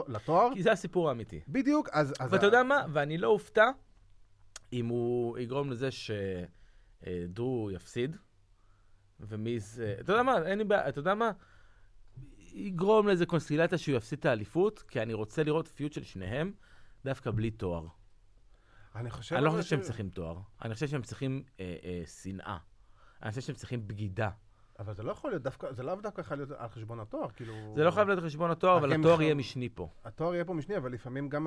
[0.08, 1.40] לתואר, כי זה הסיפור האמיתי.
[1.48, 2.14] בדיוק, אז...
[2.30, 2.84] ואתה יודע מה?
[2.92, 3.70] ואני לא אופתע
[4.72, 8.16] אם הוא יגרום לזה שדרו יפסיד,
[9.20, 9.82] ומיז...
[9.84, 10.46] אה, אתה יודע מה?
[10.46, 11.30] אין לי בעיה, אתה יודע מה?
[12.54, 16.52] יגרום לאיזה קונסטילציה שהוא יפסיד את האליפות, כי אני רוצה לראות פיוט של שניהם
[17.04, 17.86] דווקא בלי תואר.
[18.94, 19.36] אני חושב...
[19.36, 22.58] אני לא חושב שהם צריכים תואר, אני חושב שהם צריכים אה, אה, שנאה.
[23.22, 24.30] אני חושב שהם צריכים בגידה.
[24.78, 27.54] אבל זה לא יכול להיות דווקא, זה לאו דווקא יכול להיות על חשבון התואר, כאילו...
[27.76, 29.88] זה לא חייב להיות על חשבון התואר, אבל התואר יהיה משני פה.
[30.04, 31.46] התואר יהיה פה משני, אבל לפעמים גם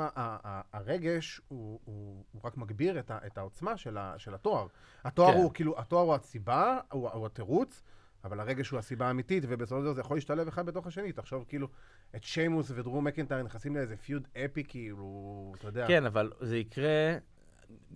[0.74, 3.97] הרגש הוא, רק מגביר את, העוצמה של,
[4.34, 4.68] התואר.
[5.03, 5.38] התואר כן.
[5.38, 7.84] הוא כאילו, התואר הוא הסיבה, הוא התירוץ,
[8.24, 11.11] אבל הרגש הוא הסיבה האמיתית, ובסופו של דבר זה יכול להשתלב אחד בתוך השני.
[11.11, 11.68] תחשוב כאילו,
[12.15, 15.88] את שיימוס ודרו מקינטייר נכנסים לאיזה פיוד אפי, כאילו, אתה יודע.
[15.88, 17.18] כן, אבל זה יקרה...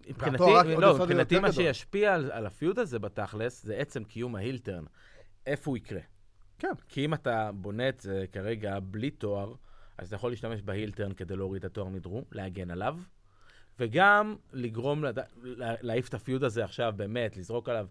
[0.08, 0.44] מבחינתי,
[0.78, 1.52] לא, מבחינתי מה.
[1.52, 4.84] שישפיע על, על הפיוט הזה בתכלס, זה עצם קיום ההילטרן.
[5.46, 6.02] איפה הוא יקרה.
[6.60, 6.72] כן.
[6.90, 9.54] כי אם אתה בונה את זה כרגע בלי תואר,
[9.98, 12.98] אז אתה יכול להשתמש ב heel turn כדי להוריד את התואר מדרו, להגן עליו,
[13.80, 15.20] וגם לגרום, לד...
[15.42, 17.88] לה- להעיף את ה feud הזה עכשיו, באמת, לזרוק עליו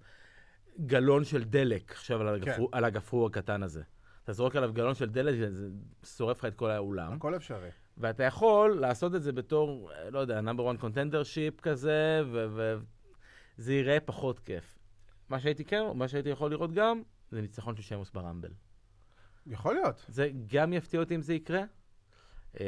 [0.78, 2.50] גלון של דלק עכשיו על, כן.
[2.50, 3.82] הגפרור, על הגפרור הקטן הזה.
[4.24, 5.68] אתה זורק עליו גלון של דלק, זה
[6.04, 7.12] שורף לך את כל האולם.
[7.12, 7.68] הכל אפשרי.
[7.98, 14.38] ואתה יכול לעשות את זה בתור, לא יודע, number 1 contendership כזה, וזה ייראה פחות
[14.38, 14.78] כיף.
[15.28, 18.52] מה שהייתי כן, מה שהייתי יכול לראות גם, זה ניצחון של שמוס ברמבל.
[19.46, 20.04] יכול להיות.
[20.08, 21.62] זה גם יפתיע אותי אם זה יקרה.
[22.60, 22.66] אה,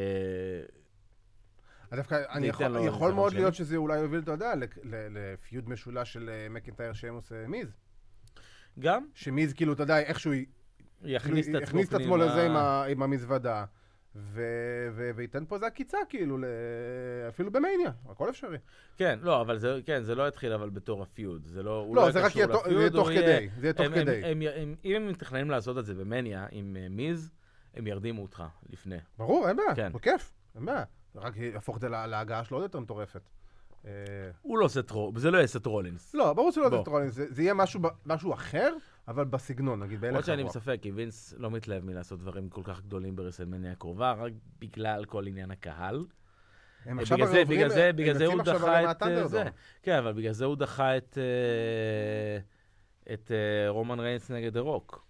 [1.96, 3.34] דווקא, אני יכול, יכול מאוד.
[3.34, 4.52] להיות שזה אולי יוביל, אתה יודע,
[4.84, 7.76] לפיוד משולש של אה, מקינטייר שיימוס אה, מיז.
[8.78, 10.32] גם שמיז, כאילו, אתה יודע, איכשהו
[11.02, 12.16] יכניס את עצמו הכניס את עצמו.
[12.16, 13.64] לזה עם, ה, עם המזוודה,
[14.16, 14.42] ו,
[14.92, 16.44] ו, וייתן פה איזה עקיצה, כאילו, ל,
[17.28, 18.58] אפילו במאניה, הכל אפשרי.
[18.96, 21.46] כן, לא, אבל זה, כן, זה לא יתחיל אבל בתור ה feud.
[21.46, 23.66] זה לא, הוא לא, לא זה רק יהיה זה יהיה ל feud, תוך כדי, זה
[23.66, 24.24] יהיה תוך הם- הם- כדי.
[24.24, 27.30] הם- הם- אם הם מתכננים לעשות את זה במאניה עם אה, מיז,
[27.74, 28.96] הם ירדימו אותך לפני.
[29.18, 29.92] ברור, אין בעיה, כן.
[29.92, 30.84] בכיף, אין בעיה.
[31.14, 33.20] רק יהפוך את זה לה- להגעה שלו עוד יותר מטורפת.
[33.86, 33.90] אה,
[34.42, 36.14] הוא לא סט רולינס, זה לא יהיה סט רולינס.
[36.14, 36.78] לא, ברור שלא בוא.
[36.78, 37.54] זה trolling, זה יהיה
[38.06, 38.74] משהו אחר,
[39.08, 40.56] אבל בסגנון, נגיד, בהלך למרות שאני הרוח.
[40.56, 45.26] בספק, כי וינס לא מתלהב מלעשות דברים כל כך גדולים ברסלמניה הקרובה, רק בגלל כל
[45.26, 46.04] עניין הקהל.
[46.84, 49.26] הם אה, עכשיו בגלל זה, בגלל זה, בגלל זה הוא דחה את אה.
[49.26, 49.44] זה.
[49.82, 51.18] כן, אבל בגלל זה הוא דחה את,
[53.12, 53.30] את
[53.68, 55.06] רומן ריינס נגד דה רוק.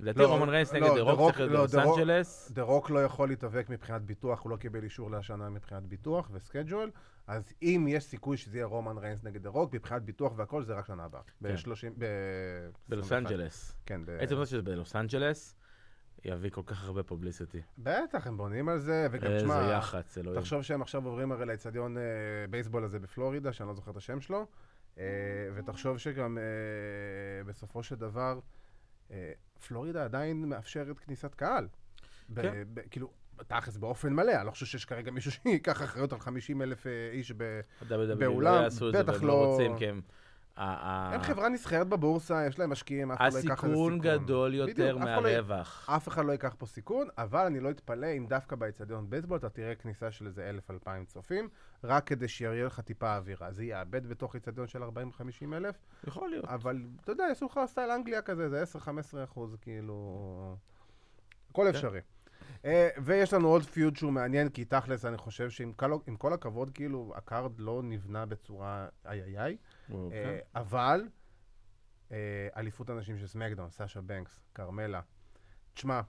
[0.00, 2.50] לדעתי לא, רומן ריינס לא, נגד דה רוק צריך להיות לא, בלוס אנג'לס.
[2.54, 6.38] דה רוק לא יכול להתאבק מבחינת ביטוח, הוא לא קיבל אישור לשנה מבחינת ביטוח ו
[6.38, 6.90] schedule,
[7.26, 10.74] אז אם יש סיכוי שזה יהיה רומן ריינס נגד דה רוק, מבחינת ביטוח והכל, זה
[10.74, 11.20] רק שנה הבאה.
[11.40, 11.90] ב-30...
[11.98, 12.04] ב...
[12.88, 13.32] בלוס 21.
[13.32, 13.76] אנג'לס.
[13.86, 14.10] כן, ב...
[14.10, 15.56] עצם זה שזה בלוס אנג'לס,
[16.24, 17.62] יביא כל כך הרבה publicity.
[17.78, 20.40] בטח, הם בונים על זה, וגם, איזה תשמע, יח"צ, אלוהים.
[20.40, 22.02] תחשוב שהם עכשיו עוברים הרי לאצטדיון אה,
[22.50, 24.46] בייסבול הזה בפלורידה, שאני לא זוכר את השם שלו,
[24.98, 25.04] אה,
[25.54, 28.40] ותחשוב שגם אה, בסופו של דבר,
[29.68, 31.68] פלורידה עדיין מאפשרת כניסת קהל.
[32.34, 32.64] כן.
[32.90, 33.10] כאילו,
[33.46, 37.32] תכלס באופן מלא, אני לא חושב שיש כרגע מישהו שייקח אחריות על 50 אלף איש
[37.32, 37.42] ב...
[37.42, 39.58] ה-WWE באולם, לא בטח לא- לא
[40.56, 43.92] הם חברה נסחרת בבורסה, יש להם משקיעים, אף אחד לא ייקח על זה סיכון.
[43.92, 45.90] הסיכון גדול יותר לא- מהרווח.
[45.96, 49.48] אף אחד לא ייקח פה סיכון, אבל אני לא אתפלא אם דווקא באצטדיון בייסבול אתה
[49.48, 51.48] תראה כניסה של איזה אלף אלפיים צופים,
[51.84, 53.52] רק כדי שיהיה לך טיפה אווירה.
[53.52, 54.86] זה יאבד בתוך אצטדיון של 40-50
[55.52, 55.74] אלף,
[56.06, 56.44] יכול להיות.
[56.44, 58.88] אבל אתה יודע, יעשו לך סטייל אנגליה כזה, זה 10-15
[59.24, 60.56] אחוז, כאילו...
[61.50, 62.00] הכל אפשרי.
[62.64, 65.72] אה, ויש לנו עוד פיוד שהוא מעניין, כי תכלס, אני חושב שעם
[66.18, 69.56] כל, הכבוד, כאילו, ה card לא נבנה בצורה איי איי איי.
[69.90, 70.24] אוקיי.
[70.24, 71.08] אה, אבל
[72.12, 75.00] אה, אליפות הנשים של סמקדאון, סאשה בנקס, כרמלה.
[75.74, 76.00] תשמע,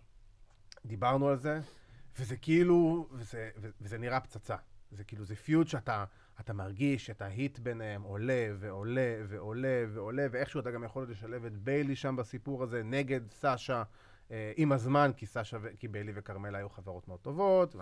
[0.86, 1.60] דיברנו על זה,
[2.20, 3.50] וזה כאילו, וזה,
[3.82, 4.56] וזה נראה פצצה.
[4.92, 6.06] זה כאילו, זה feud שאתה
[6.40, 11.46] אתה מרגיש את ה heat ביניהם עולה ועולה ועולה ועולה, ואיכשהו אתה גם יכול לשלב
[11.46, 13.84] את ביילי שם בסיפור הזה נגד סאשה.
[14.32, 15.12] אה, עם הזמן,
[15.80, 17.76] כי ביילי וכרמלה היו חברות מאוד טובות.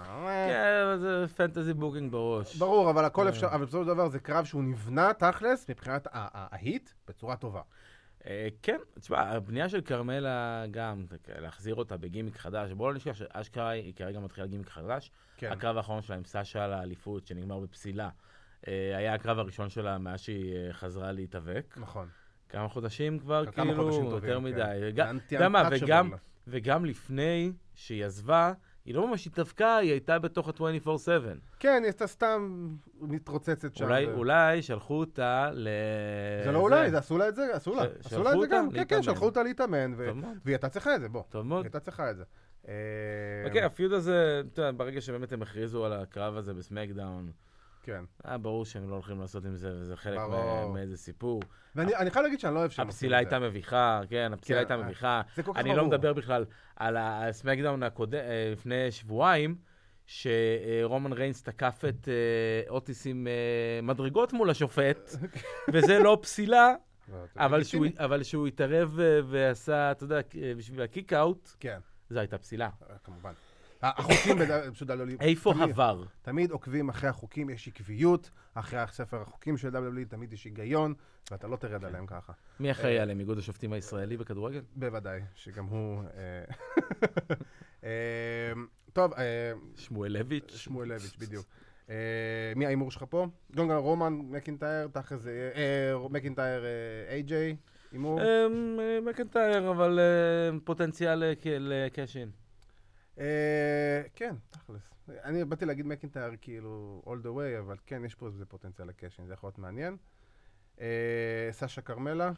[0.49, 2.55] כן, זה fantasy booking בראש.
[2.55, 3.29] ברור, אבל הכל אה.
[3.29, 7.61] אפשר, אבל בסופו של דבר זה קרב שהוא נבנה תכלס מבחינת ה heat בצורה טובה.
[8.27, 11.05] אה, כן, תשמע, הבנייה של כרמלה גם,
[11.41, 15.11] להחזיר אותה בגימיק חדש, בואו לא נשכח שאשכרה היא כרגע מתחילה גימיק חדש.
[15.37, 15.51] כן.
[15.51, 18.09] הקרב האחרון שלה עם סשה לאליפות, שנגמר בפסילה,
[18.67, 21.75] היה הקרב הראשון שלה מאז שהיא חזרה להתאבק.
[21.81, 22.07] נכון.
[22.49, 24.43] כמה חודשים כבר, כאילו, יותר כן.
[24.43, 24.91] מדי.
[24.95, 25.69] גם- אנטי- גם מה.
[25.71, 26.11] וגם,
[26.47, 28.53] וגם לפני שהיא עזבה,
[28.85, 31.09] היא לא ממש התאבקה, היא הייתה בתוך ה-24/7.
[31.59, 32.67] כן, היא הייתה סתם
[33.01, 33.85] מתרוצצת שם.
[33.85, 35.67] אולי, ו- אולי שלחו אותה ל...
[36.45, 37.83] זה לא אולי, זה עשו לה את זה, עשו לה.
[38.05, 38.65] עשו לה את זה גם.
[38.65, 39.03] אותה כן, כן, להתאמן.
[39.03, 40.09] שלחו אותה להתאמן, ו-.
[40.23, 41.23] והיא הייתה צריכה את זה, בוא.
[41.29, 41.65] טוב היא מאוד.
[41.65, 42.23] הייתה צריכה את זה.
[42.67, 42.73] אה,
[43.45, 47.31] אוקיי, הפיוד הזה, אתה יודע, ברגע שבאמת הם הכריזו על הקרב הזה בסמקדאון,
[47.83, 48.03] כן.
[48.23, 50.19] היה ברור שהם לא הולכים לעשות עם זה, וזה חלק
[50.73, 51.41] מאיזה סיפור.
[51.75, 53.17] ואני אני חייב להגיד שאני לא אוהב שהם הפסילה.
[53.17, 55.21] הייתה מביכה, כן, הפסילה כן, הייתה אה, מביכה.
[55.55, 55.85] אני לא.
[55.85, 59.55] מדבר בכלל על הסמקדאון הקודם, אה, לפני שבועיים,
[60.05, 65.09] שרומן ריינס תקף את אה, אוטיס עם אה, מדרגות מול השופט,
[65.73, 66.73] וזה לא פסילה,
[67.13, 67.85] לא, אבל שהוא-.
[67.97, 71.79] אבל שהוא התערב אה, ועשה, אתה יודע, אה, בשביל ה kick-out, כן,
[72.09, 72.69] זו הייתה פסילה.
[72.89, 73.33] אה, כמובן.
[73.83, 74.37] החוקים
[74.73, 75.03] פשוט לא...
[75.19, 76.03] איפה עבר?
[76.21, 80.93] תמיד עוקבים אחרי החוקים, יש עקביות, אחרי ספר החוקים של WWE, תמיד יש היגיון,
[81.31, 82.33] ואתה לא תרד עליהם ככה.
[82.59, 83.19] מי אחראי עליהם?
[83.19, 84.61] איגוד השופטים הישראלי בכדורגל?
[84.75, 86.03] בוודאי, שגם הוא...
[86.03, 86.43] אה,
[87.83, 87.89] אה,
[88.93, 90.55] טוב, אה, שמואלביץ'?
[90.55, 91.45] שמואלביץ', בדיוק.
[91.89, 91.95] אה,
[92.55, 93.27] מי ההימור שלך פה?
[93.55, 95.51] כל רומן מקינטייר, תכל'ס זה...
[95.55, 96.65] אה, מקינטייר
[97.09, 97.55] איי-ג'יי,
[97.93, 98.21] הימור?
[98.21, 102.29] אמ, אה, מקנטייר, אבל אה, פוטנציאל אה, לקאשין.
[103.19, 104.93] אה, כן, תכל'ס.
[105.23, 109.27] אני באתי להגיד מקינטייר כאילו all the way, אבל כן, יש פה איזה פוטנציאל לקאשין,
[109.27, 109.97] זה יכול להיות מעניין.
[110.81, 112.31] אה, סשה כרמלה.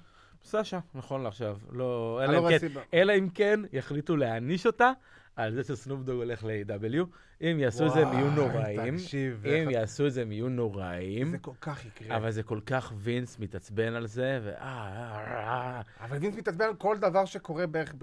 [0.43, 1.57] סשה, נכון לעכשיו.
[1.69, 2.67] לא, לא כן-.
[2.93, 4.91] אלא אם כן יחליטו להעניש אותה
[5.35, 7.05] על זה שסנופדוג הולך ל-AW.
[7.41, 8.97] אם יעשו את זה, הם יהיו נוראים.
[8.97, 11.31] תקשיב, אם יעשו את זה, הם יהיו נוראים.
[11.31, 12.17] זה כל כך יקרה.
[12.17, 14.49] אבל זה כל כך וינס מתעצבן על זה, ו...
[14.49, 15.81] אה, אה, אה.
[15.99, 17.95] אבל וינס מתעצבן על כל דבר שקורה בערך,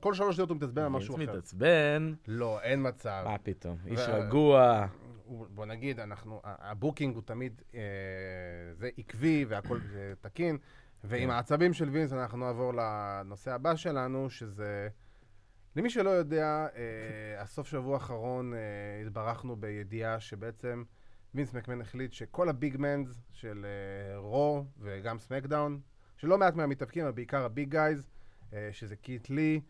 [0.00, 1.22] כל שלוש שניות הוא מתעצבן על וינס משהו אחר.
[1.22, 3.22] מתעצבן, לא, אין מצב.
[3.24, 3.76] מה פתאום?
[3.86, 4.86] איש רגוע.
[5.28, 7.62] בוא נגיד, אנחנו, ה booking הוא תמיד,
[8.72, 9.78] זה עקבי והכל
[10.20, 10.58] תקין,
[11.04, 11.30] ועם כן.
[11.30, 14.88] העצבים של וינס אנחנו נעבור לנושא הבא שלנו, שזה,
[15.78, 18.58] למי שלא יודע, אה, הסוף שבוע האחרון אה,
[19.06, 20.84] התברכנו בידיעה שבעצם
[21.34, 25.80] וינס מקמן החליט שכל ה big mans של אה, Raw וגם SmackDown,
[26.16, 28.10] שלא מעט מהמתאבקים, אבל בעיקר ה big guys,
[28.52, 29.60] אה, שזה קיט לי,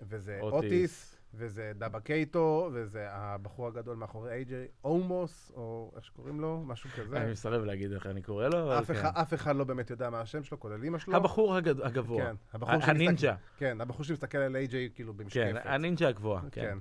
[0.00, 1.15] וזה אוטיס.
[1.38, 7.16] וזה דאבה קייטו, וזה הבחור הגדול מאחורי איי-ג'יי, אומוס, או איך שקוראים לו, משהו כזה.
[7.22, 8.92] אני מסרב להגיד איך אני קורא לו, אבל אף כן.
[8.94, 11.16] אחד, אף אחד לא באמת יודע מה השם שלו, כולל אימא שלו.
[11.16, 12.24] הבחור הגד- הגבוה.
[12.24, 13.34] כן, הבחור ה- שמסתכל- הנינג'ה.
[13.56, 15.60] כן, הבחור שמסתכל על איי-ג'יי כאילו כן, במשקפת.
[15.64, 16.40] הנינג'ה הגבוה.
[16.40, 16.60] כן.
[16.60, 16.78] כן.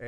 [0.00, 0.06] אה,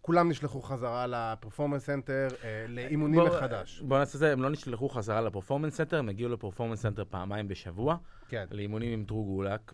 [0.00, 3.80] כולם נשלחו חזרה ל Performance Center, אה, לאימונים בוא- מחדש.
[3.80, 6.82] בוא נעשה את זה, הם לא נשלחו חזרה ל Performance Center, הם הגיעו ל Performance
[6.82, 7.96] Center פעמיים בשבוע,
[8.28, 8.46] כן.
[8.50, 9.72] לאימונים עם דרו גולק.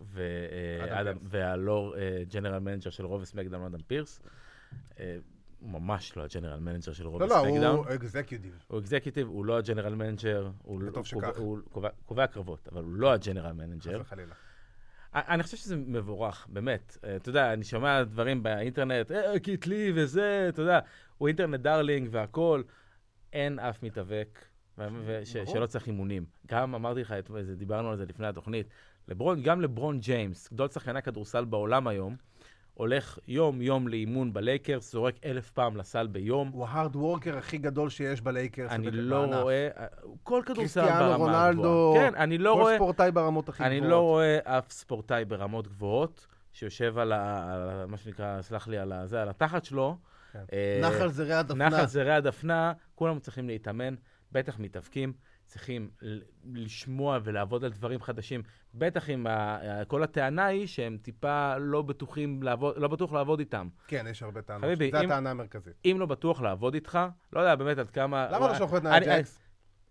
[1.21, 1.95] והלא
[2.33, 4.21] general manager של Raw ו SmackDown, אדם פירס.
[4.99, 5.17] אה,
[5.59, 7.75] הוא ממש לא ה general manager של Raw ו לא, לא, SmackDown.
[7.75, 8.63] הוא executive.
[8.67, 11.37] הוא executive, הוא לא ה general manager, וטוב הוא שכך.
[11.37, 11.59] הוא
[12.05, 13.99] קובע קרבות, אבל הוא לא ה general manager.
[13.99, 14.33] חס וחלילה.
[15.13, 16.97] אני חושב שזה מבורך, באמת.
[17.03, 20.79] אה, אתה יודע, אני שומע דברים באינטרנט, אה, קיט לי וזה, אתה יודע,
[21.17, 22.63] הוא internet darling והכול.
[23.33, 24.45] אין אף מתאבק
[24.77, 25.45] ברור.
[25.45, 26.25] שלא צריך אימונים.
[26.47, 27.15] גם אמרתי לך,
[27.57, 28.67] דיברנו על זה לפני התוכנית,
[29.07, 32.15] לברון, גם לברון ג'יימס, גדול שחקני הכדורסל בעולם היום,
[32.81, 36.49] הולך יום-יום לאימון בלייקרס, זורק אלף פעם לסל ביום.
[36.53, 38.71] הוא ההארד וורקר הכי גדול שיש בלייקרס.
[38.71, 38.91] אני.
[38.91, 39.69] לא רואה,
[40.23, 42.11] כל כדורסל קריסטיאנו ברמה רונלדו, הגבוהה.
[42.11, 42.75] כן, אני לא כל רואה...
[42.75, 43.81] ספורטאי ברמות הכי גבוהות.
[43.81, 48.77] אני לא רואה אף ספורטאי ברמות גבוהות שיושב על, ה, על מה שנקרא, סלח לי,
[48.77, 49.97] על, הזה, על התחת שלו.
[50.33, 50.43] כן.
[50.53, 51.69] אה, נחל זרי הדפנה.
[51.69, 53.95] נחל זרי הדפנה, כולם צריכים להתאמן,
[54.31, 55.13] בטח מתאבקים,
[55.51, 55.89] צריכים
[56.53, 58.41] לשמוע ולעבוד על דברים חדשים.
[58.73, 63.67] בטח אם ה, כל הטענה היא שהם טיפה לא בטוחים לעבוד, לא בטוח לעבוד איתם.
[63.87, 64.63] כן, יש הרבה טענות.
[64.63, 65.73] חביבי, זו אם- הטענה המרכזית.
[65.85, 66.99] אם לא בטוח לעבוד איתך,
[67.33, 68.27] לא יודע באמת עד כמה...
[68.31, 69.39] למה לא אני- נאי ג'קס?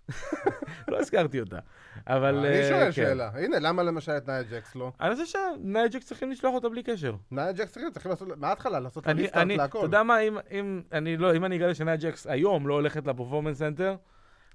[0.91, 1.59] לא הזכרתי אותה,
[2.07, 2.35] אבל...
[2.39, 2.93] אני אה, שואל כן.
[2.93, 3.31] שאלה.
[3.35, 4.93] הנה, למה למשל את נאי ג'קס לא?
[5.01, 7.15] אני חושב שנאי ג'קס צריכים לשלוח אותה בלי קשר.
[7.31, 9.79] נאי ג'קס צריכים לעשות, מההתחלה לעשות לה אני, להכל.
[9.79, 10.19] אתה יודע מה,
[10.51, 13.97] אם, אני לא, אם אני אגלה שנאי ג'קס היום לא הולכת ל Performance Center,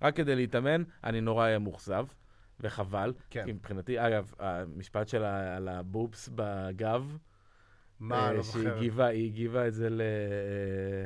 [0.01, 2.05] רק כדי להתאמן, אני נורא אהיה מאוכזב,
[2.59, 3.13] וחבל.
[3.29, 3.45] כן.
[3.45, 7.17] כי מבחינתי, אגב, המשפט שלה על הבובס בגב,
[7.99, 8.77] מה, אה, לא שהיא זוכר.
[8.77, 10.01] הגיבה, היא הגיבה את זה ל...
[10.01, 11.05] אה,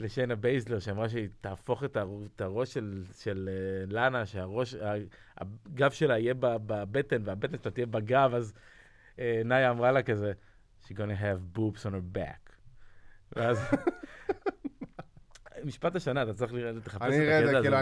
[0.00, 2.08] לשיינה בייזלר, שאמרה שהיא תהפוך את, הר...
[2.36, 4.74] את הראש של, של אה, לאנה, שהראש,
[5.36, 8.52] הגב שלה יהיה בבטן והבטן שלה תהיה בגב, אז
[9.18, 10.32] אה, נאיה אמרה לה כזה,
[10.84, 12.52] she's gonna have boobs on her back.
[13.36, 13.58] ואז...
[15.68, 17.62] משפט השנה, אתה צריך לחפש את הקטע זה, הזה.
[17.62, 17.78] כאילו,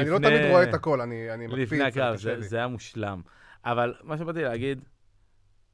[0.00, 3.22] אני לא תמיד רואה את הכל, אני מקפיץ, לפני הקרב, זה, היה מושלם.
[3.64, 4.84] אבל מה שבאתי להגיד,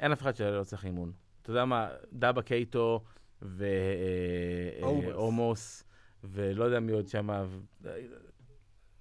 [0.01, 1.13] אין אף אחד שלא צריך אימון.
[1.43, 3.05] אתה יודע מה, דאבה קייטו
[3.43, 5.05] אומוס.
[5.07, 5.85] ואומוס,
[6.25, 7.31] ולא יודע מי עוד שם,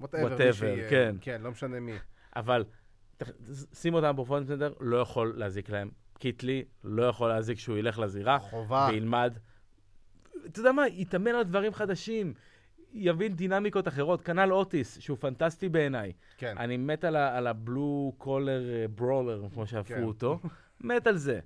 [0.02, 0.90] whatever, שיהיה.
[0.90, 1.16] כן.
[1.22, 1.94] כן, לא משנה מי.
[2.36, 2.64] אבל
[3.74, 5.90] שים אותם ב Performance Center, לא יכול להזיק להם.
[6.20, 8.88] קיטלי לא יכול להזיק שהוא ילך לזירה חובה.
[8.92, 9.38] וילמד.
[10.46, 12.34] אתה יודע מה, יתאמן על דברים חדשים,
[12.94, 14.22] יבין דינמיקות אחרות.
[14.22, 16.14] כנ"ל אוטיס, שהוא פנטסטי בעיניי.
[16.38, 16.58] כן.
[16.58, 18.62] אני מת על, ה- על הבלו קולר
[18.96, 20.04] ברולר, כמו שהפכו כן.
[20.04, 20.40] אותו.
[20.82, 21.40] מת על זה.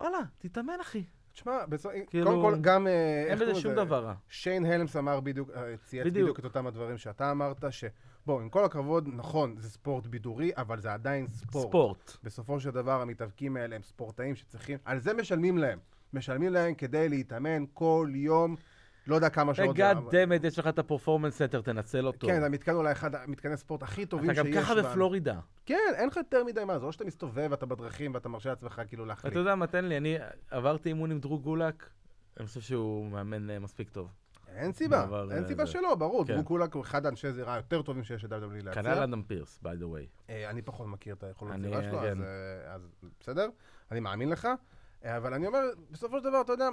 [0.00, 1.02] וואלה, תתאמן, אחי.
[1.32, 2.86] תשמע, בסופו- כאילו, קודם כל, גם...
[2.86, 3.74] אה, אין בזה שום?
[3.74, 4.14] דבר רע.
[4.28, 6.22] שיין הלמס אמר בדיוק, אה, צייץ בדיוק.
[6.22, 10.80] בדיוק את אותם הדברים שאתה אמרת, שבוא, עם כל הכבוד, נכון, זה ספורט בידורי, אבל
[10.80, 11.68] זה עדיין ספורט.
[11.68, 12.16] ספורט.
[12.22, 15.78] בסופו של דבר, המתאבקים האלה הם ספורטאים שצריכים, על זה משלמים להם.
[16.12, 18.56] משלמים להם כדי להתאמן כל יום,
[19.06, 19.70] לא יודע כמה שעות.
[19.70, 22.26] ו god אבל- damn it, יש לך את ה Performance Center, תנצל אותו.
[22.26, 24.54] כן, המתקן אולי אחד המתקני ספורט הכי טובים אתה שיש.
[24.56, 25.40] גם ככה בפלורידה.
[25.66, 28.82] כן, אין לך יותר מדי מה, זה לא שאתה מסתובב ואתה בדרכים ואתה מרשה לעצמך
[28.88, 29.32] כאילו להחליט.
[29.32, 30.16] אתה יודע מה, תן לי, אני
[30.50, 31.88] עברתי אימון עם דרו גולק,
[32.40, 34.10] אני חושב שהוא מאמן אה, מספיק טוב.
[34.48, 35.66] אין סיבה, אין אה, סיבה.
[35.66, 36.26] שלא, ברור.
[36.26, 36.34] כן.
[36.34, 39.04] דרו גולק הוא אחד האנשי זירה היותר טובים שיש ל-WWE כנ"ל להציע.
[39.04, 40.30] אדם פירס, by the way.
[40.30, 42.18] אה, אני פחות מכיר את היכולות זירה שלו, כן.
[42.66, 42.82] אז,
[43.20, 43.48] בסדר,
[43.90, 44.48] אני מאמין לך.
[45.04, 45.58] אבל אני אומר,
[45.90, 46.68] בסופו של דבר, אתה יודע,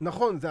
[0.00, 0.48] נכון, זה...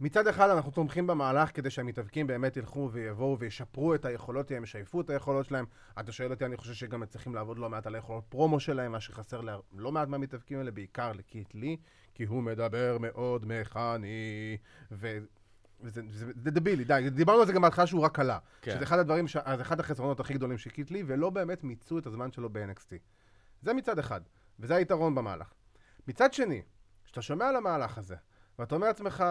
[0.00, 5.00] מצד אחד אנחנו תומכים במהלך כדי שהמתאבקים באמת ילכו ויבואו וישפרו את היכולות שלהם, ישייפו
[5.00, 5.64] את היכולות שלהם.
[6.00, 9.00] אתה שואל אותי, אני חושב שגם צריכים לעבוד לא מעט על היכולות פרומו שלהם, מה
[9.00, 11.76] שחסר ללא מעט מהמתאבקים האלה, בעיקר לקיט לי,
[12.14, 14.56] כי הוא מדבר מאוד מכני,
[14.92, 15.18] ו...
[15.80, 18.38] וזה זה, זה דבילי, די, דיברנו על זה גם בהתחלה שהוא רק עלה.
[18.62, 18.74] כן.
[18.74, 19.36] שזה אחד הדברים, ש...
[19.56, 22.92] זה אחד החסרונות הכי גדולים של קיט לי, ולא באמת מיצו את הזמן שלו ב-NXT.
[23.62, 24.20] זה מצד אחד,
[24.58, 25.52] וזה היתרון במהלך.
[26.08, 26.62] מצד שני,
[27.04, 28.16] כשאתה שומע על המהלך הזה,
[28.58, 29.24] ואתה אומר לעצמך,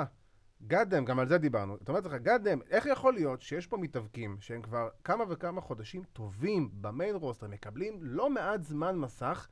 [0.67, 4.37] גאדם, גם על זה דיברנו, אתה אומר לעצמך, גאדם, איך יכול להיות שיש פה מתאבקים
[4.39, 9.47] שהם כבר כמה וכמה חודשים טובים במיין רוסטר, מקבלים לא מעט זמן מסך,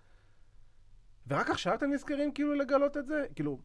[1.27, 3.25] ורק עכשיו אתם נזכרים כאילו לגלות את זה?
[3.35, 3.59] כאילו,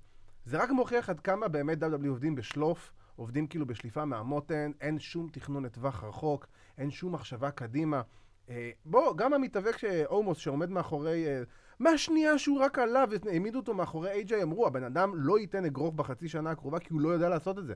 [0.44, 5.28] זה רק מוכיח עד כמה באמת WWE עובדים בשלוף, עובדים כאילו בשליפה מהמותן, אין שום
[5.32, 6.46] תכנון לטווח רחוק,
[6.78, 8.02] אין שום מחשבה קדימה.
[8.50, 11.26] אה, בוא, גם המתאבק שאומוס שעומד מאחורי...
[11.26, 11.42] אה,
[11.78, 16.28] מהשנייה שהוא רק עלה והעמידו אותו מאחורי איי-ג'יי, אמרו, הבן אדם לא ייתן אגרוף בחצי
[16.28, 17.74] שנה הקרובה כי הוא לא יודע לעשות את זה.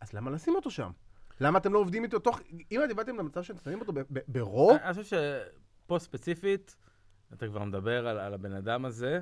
[0.00, 0.90] אז למה לשים אותו שם?
[1.40, 2.40] למה אתם לא עובדים איתו תוך...
[2.72, 5.16] אם אתם באתם למצב שאתם שמים אותו ב- ב- ברו, אני חושב
[5.84, 6.76] שפה ספציפית,
[7.32, 9.20] אתה כבר מדבר על, על הבן אדם הזה,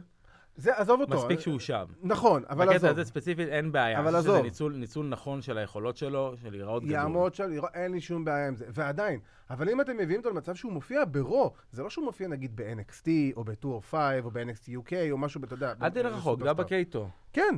[0.59, 1.15] זה, עזוב אותו.
[1.15, 1.85] מספיק שהוא שם.
[2.03, 2.91] נכון, אבל בקטע עזוב.
[2.91, 3.99] הזה ספציפית אין בעיה.
[3.99, 4.45] אבל חושב שזה עזוב.
[4.45, 6.95] ניצול, ניצול נכון של היכולות שלו, של להיראות גדול.
[6.95, 8.65] יעמוד שם, לראות, אין לי שום בעיה עם זה.
[8.69, 12.29] ועדיין, אבל אם אתם מביאים אותו למצב שהוא מופיע ב Raw, זה לא שהוא מופיע
[12.29, 15.73] נגיד ב-NXT, או ב-205, או ב-NXT UK, או משהו, אתה יודע.
[15.83, 16.43] אל תלך רחוק.
[16.43, 17.09] דאבה קייטו.
[17.33, 17.57] כן,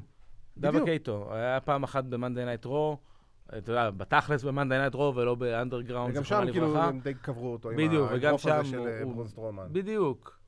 [0.56, 0.88] דאבה בדיוק.
[0.88, 1.34] קייטו.
[1.34, 2.96] היה פעם אחת ב-Monday Night Raw,
[3.58, 7.52] אתה יודע, בתכלס ב-Monday Night Raw ולא ב Underground, וגם שם כאילו הם די קברו
[7.52, 9.66] אותו בדיוק, עם האגרוף הזה של אה, ברון סטרומן.
[9.72, 10.39] בדיוק.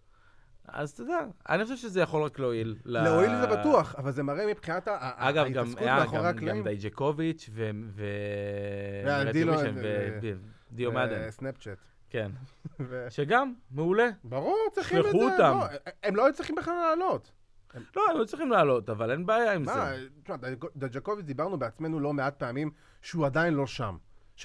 [0.69, 2.77] אז אתה יודע, אני חושב שזה יכול רק להועיל.
[2.85, 6.65] להועיל זה בטוח, אבל זה מראה מבחינת אגב, ההתעסקות מאחורי הקלעים.
[6.65, 7.71] גם דייקוביץ' ו...
[7.95, 8.05] ו...
[9.07, 10.37] והדילו- ורטיוביישן ו- ו-
[10.73, 11.79] דיו מדן, סנאפצ'אט.
[12.11, 12.31] כן.
[13.11, 14.09] שגם, מעולה.
[14.25, 15.11] ברור, צריכים את זה.
[15.11, 15.59] שלחו אותם.
[15.61, 15.67] לא,
[16.03, 17.33] הם לא היו צריכים בכלל לעלות.
[17.97, 20.07] לא, הם היו צריכים לעלות, אבל אין בעיה עם מה, זה.
[20.23, 20.37] תשמע,
[20.77, 22.71] דג'קוביץ' דיברנו בעצמנו לא מעט פעמים
[23.03, 23.97] שהוא עדיין לא שם.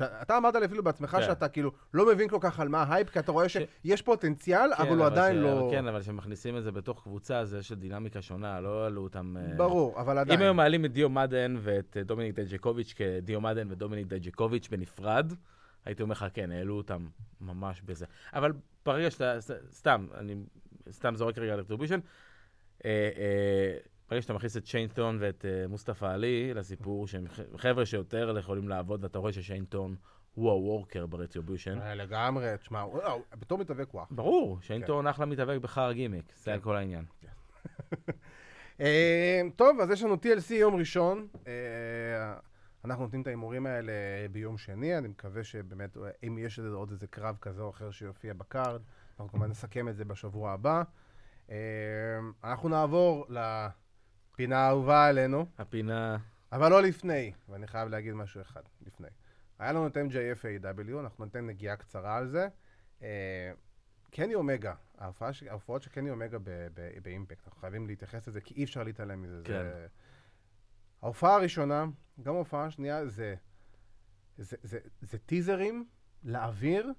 [0.02, 1.22] אתה אמרת לי אפילו בעצמך כן.
[1.22, 4.82] שאתה כאילו לא מבין כל כך על מה ההייפ, כי אתה רואה שיש פוטנציאל, כן,
[4.84, 5.70] אבל הוא עדיין ש- לא...
[5.72, 9.36] כן, אבל כשמכניסים את זה בתוך קבוצה, זה של דינמיקה שונה, לא העלו אותם...
[9.38, 10.42] אה, ברור, אבל אם עדיין.
[10.42, 15.34] היו מעלים את דיו מאדין ואת אה, דומיניק דג'קוביץ' כדיו מאדין ודומיניק דג'קוביץ' בנפרד,
[15.86, 17.08] הייתי אומר לך, כן, העלו אותם
[17.42, 18.06] ממש בזה.
[18.34, 18.54] אבל
[18.86, 19.38] ברגע שאתה,
[19.72, 20.36] סתם, אני
[20.92, 22.00] סתם זורק רגע על Retribution,
[24.10, 27.26] ברגע שאתה מכניס את שיין ת'ורן ואת אה, מוסטפא עלי לסיפור, שהם
[27.58, 29.96] חבר'ה שיותר יכולים לעבוד, ואתה רואה ששיין ת'ורן
[30.34, 31.80] הוא ה worker ב Retribution.
[31.82, 34.06] אה, לגמרי, תשמע, הוא- לא, בתור מתאבק וואו.
[34.12, 35.08] ברור, שיין כן.
[35.08, 37.06] אחלה מתאבק בחר גימיק, זה היה כל העניין.
[38.82, 41.28] אה, טוב, אז יש לנו TLC יום ראשון.
[41.48, 41.54] אה,
[42.86, 43.92] אנחנו נותנים את ההימורים האלה
[44.32, 48.34] ביום שני, אני מקווה שבאמת, אה, אם יש עוד איזה קרב כזה או אחר שיופיע
[48.34, 48.82] בקארד,
[49.12, 50.84] אנחנו כמובן נסכם את זה בשבוע הבא.
[51.50, 51.56] אה,
[52.44, 53.26] אנחנו נעבור
[54.38, 56.18] לפינה האהובה עלינו, הפינה...
[56.52, 59.08] אבל לא לפני, ואני חייב להגיד משהו אחד לפני.
[59.60, 62.48] היה לנו את MJF AW, אנחנו ניתן נגיעה קצרה על זה.
[63.02, 63.52] אה,
[64.12, 66.38] קני אומגה, ההופעות של קני אומגה
[67.02, 69.42] באימפקט, אנחנו חייבים להתייחס לזה, כי אי אפשר להתעלם מזה.
[69.44, 69.64] כן.
[69.64, 69.88] זה...
[71.02, 71.86] ההופעה הראשונה,
[72.22, 73.36] גם ההופעה השנייה, זה,
[74.38, 75.88] זה, זה, זה טיזרים
[76.24, 76.92] לאוויר,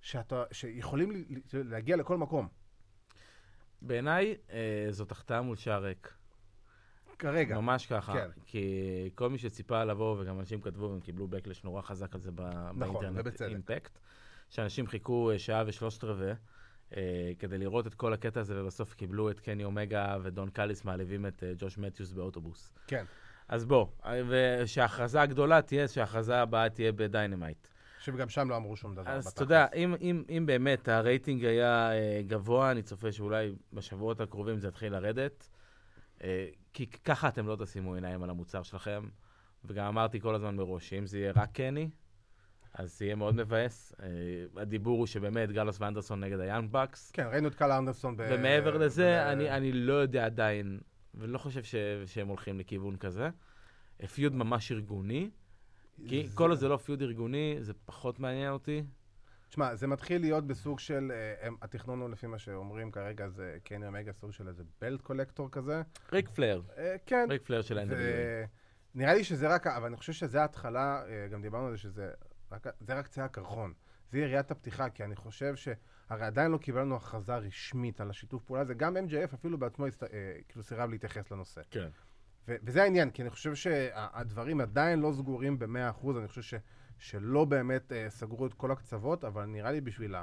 [0.00, 2.48] שאתה, שיכולים להגיע לכל מקום.
[3.82, 6.19] בעיניי, אה, זאת החטאה מול שער ריק.
[7.20, 7.60] כרגע.
[7.60, 8.12] ממש ככה.
[8.12, 8.28] כן.
[8.46, 8.64] כי
[9.14, 12.40] כל מי שציפה לבוא, וגם אנשים כתבו, והם קיבלו backlash נורא חזק על זה ב-
[12.40, 13.48] נכון, באינטרנט, ובצדק.
[13.48, 13.98] Impact,
[14.50, 16.32] שאנשים חיכו אה, שעה ושלושת רבעי.
[16.96, 21.26] אה, כדי לראות את כל הקטע הזה, ובסוף קיבלו את קני אומגה ודון קאליס מעליבים
[21.26, 22.72] את אה, ג'וש מתיוס באוטובוס.
[22.86, 23.04] כן.
[23.48, 27.66] אז בוא, אה, ושההכרזה הגדולה תהיה, שההכרזה הבאה תהיה ב Dynamite.
[28.00, 29.10] שגם שם לא אמרו שום דבר.
[29.10, 29.26] אז.
[29.26, 34.58] אתה יודע, אם, אם, אם באמת הרייטינג היה אה, גבוה, אני צופה שאולי בשבועות הקרובים
[34.58, 35.48] זה יתחיל לרדת.
[36.24, 39.08] אה, כי ככה אתם לא תשימו עיניים על המוצר שלכם.
[39.64, 41.90] וגם אמרתי כל הזמן מראש, שאם זה יהיה רק קני,
[42.74, 43.94] אז זה יהיה מאוד מבאס.
[44.02, 44.06] אה,
[44.62, 47.10] הדיבור הוא שבאמת גלוס ואנדרסון נגד היאנג בקס.
[47.10, 48.26] כן, ראינו את קל אנדרסון ב...
[48.30, 50.80] ומעבר לזה, ב- אני, אני לא יודע עדיין,
[51.14, 51.74] ולא חושב ש,
[52.06, 53.28] שהם הולכים לכיוון כזה.
[54.14, 55.30] פיוד ממש ארגוני.
[56.08, 58.82] כי זה- כל עוד זה לא פיוד ארגוני, זה פחות מעניין אותי.
[59.50, 63.56] תשמע, זה מתחיל להיות בסוג של, אה, הם- התכנון הוא לפי מה שאומרים כרגע, זה
[63.64, 65.82] קני אומגה, סוג של איזה בלט קולקטור כזה.
[66.12, 67.26] ריק פלר, אה, כן.
[67.30, 68.46] ריק פלר של ה-NWA.
[68.94, 72.10] נראה לי שזה רק, אבל אני חושב שזה ההתחלה, אה, גם דיברנו על זה, שזה
[72.52, 73.72] רק, זה רק קצה הקרחון.
[74.10, 75.68] זה יריית הפתיחה, כי אני חושב ש...
[76.08, 80.04] הרי עדיין לא קיבלנו הכרזה רשמית על השיתוף פעולה הזה, גם MJF אפילו בעצמו הסת...
[80.48, 81.60] כאילו סירב להתייחס לנושא.
[81.70, 81.88] כן.
[82.48, 86.54] ו- וזה העניין, כי אני חושב שהדברים עדיין לא סגורים ב-100%, אני חושב ש-
[87.00, 90.14] שלא באמת uh, סגרו את כל הקצוות, אבל נראה לי בשביל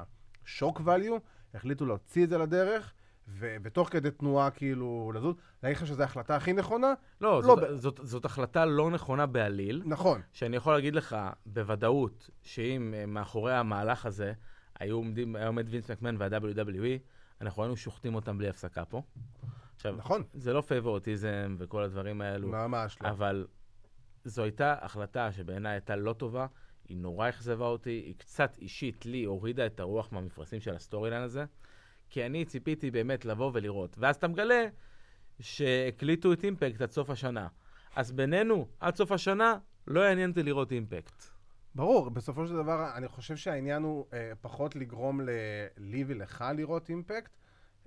[0.43, 1.19] השוק value,
[1.53, 2.93] החליטו להוציא את זה לדרך,
[3.27, 6.93] ו- ותוך כדי תנועה כאילו לזוז, להגיד לך שזו ההחלטה הכי נכונה?
[7.21, 10.21] לא, לא זאת, ב- זאת, זאת החלטה לא נכונה בעליל, נכון.
[10.31, 11.15] שאני יכול להגיד לך
[11.45, 14.33] בוודאות, שאם אה, מאחורי המהלך הזה
[14.79, 16.99] היו עומדים, היה עומד וינס מקמן וה-WWE,
[17.41, 19.01] אנחנו היינו שוחטים אותם בלי הפסקה פה.
[19.75, 20.23] עכשיו, נכון.
[20.33, 23.09] זה לא favoritism וכל הדברים האלו, ממש לא.
[23.09, 23.47] אבל
[24.23, 26.45] זו הייתה החלטה שבעיניי הייתה לא טובה,
[26.89, 31.23] היא נורא אכזבה אותי, היא קצת אישית לי הורידה את הרוח מהמפרשים של ה storyline
[31.23, 31.45] הזה,
[32.09, 33.95] כי אני ציפיתי באמת לבוא ולראות.
[33.99, 34.67] ואז אתה מגלה
[35.39, 37.47] שהקליטו את אימפקט עד סוף השנה.
[37.95, 39.57] אז בינינו, עד סוף השנה,
[39.87, 41.23] לא יעניין אותי לראות אימפקט.
[41.75, 45.19] ברור, בסופו של דבר, אני חושב שהעניין הוא אה, פחות לגרום
[45.77, 47.31] לי ולך לראות אימפקט.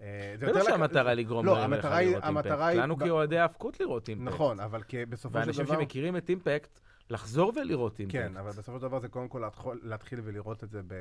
[0.01, 2.51] אה, זה לא שהמטרה לגרום לא, להם לך לראות אימפקט.
[2.77, 4.35] לנו כאוהדי האבקות לראות אימפקט.
[4.35, 5.75] נכון, אבל בסופו של ואנשים דבר...
[5.75, 6.81] שמכירים את אימפקט,
[7.11, 8.17] לחזור ולראות אימפקט.
[8.19, 9.43] כן, אבל בסופו של דבר זה קודם כל
[9.83, 10.93] להתחיל ולראות את זה ב-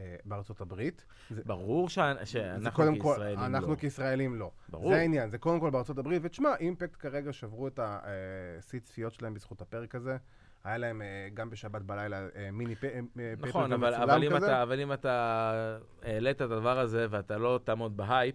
[0.00, 1.04] אה, בארצות הברית.
[1.30, 1.94] זה- ברור זה
[2.26, 3.46] שאנחנו קודם כל, כישראלים לא.
[3.46, 4.50] אנחנו כישראלים לא.
[4.68, 4.88] ברור.
[4.92, 9.34] זה העניין, זה קודם כל בארצות הברית, ותשמע, אימפקט כרגע שברו את השיא צפיות שלהם
[9.34, 10.16] בזכות הפרק הזה.
[10.64, 14.36] היה להם אה, גם בשבת בלילה אה, מיני פ- אה, אה, נכון, אבל, אבל, אם.
[14.36, 18.34] אתה, אבל אם אתה העלית את הדבר הזה ואתה לא תעמוד בהייפ,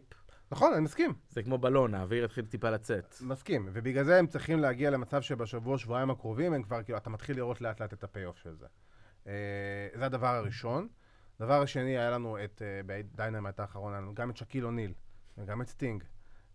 [0.52, 1.14] נכון, אני מסכים.
[1.30, 3.16] זה כמו בלון, האוויר יתחיל טיפה לצאת.
[3.22, 7.36] מסכים, ובגלל זה הם צריכים להגיע למצב שבשבוע, שבועיים הקרובים, הם כבר, כאילו, אתה מתחיל
[7.36, 8.66] לראות לאט לאט את ה payoff של זה.
[9.28, 9.32] אה,
[9.96, 10.88] זה הדבר הראשון.
[11.40, 14.94] דבר השני, היה לנו את, אה, בדיינמייט האחרון, היה לנו גם את שאקיל אוניל,
[15.38, 16.04] וגם את סטינג,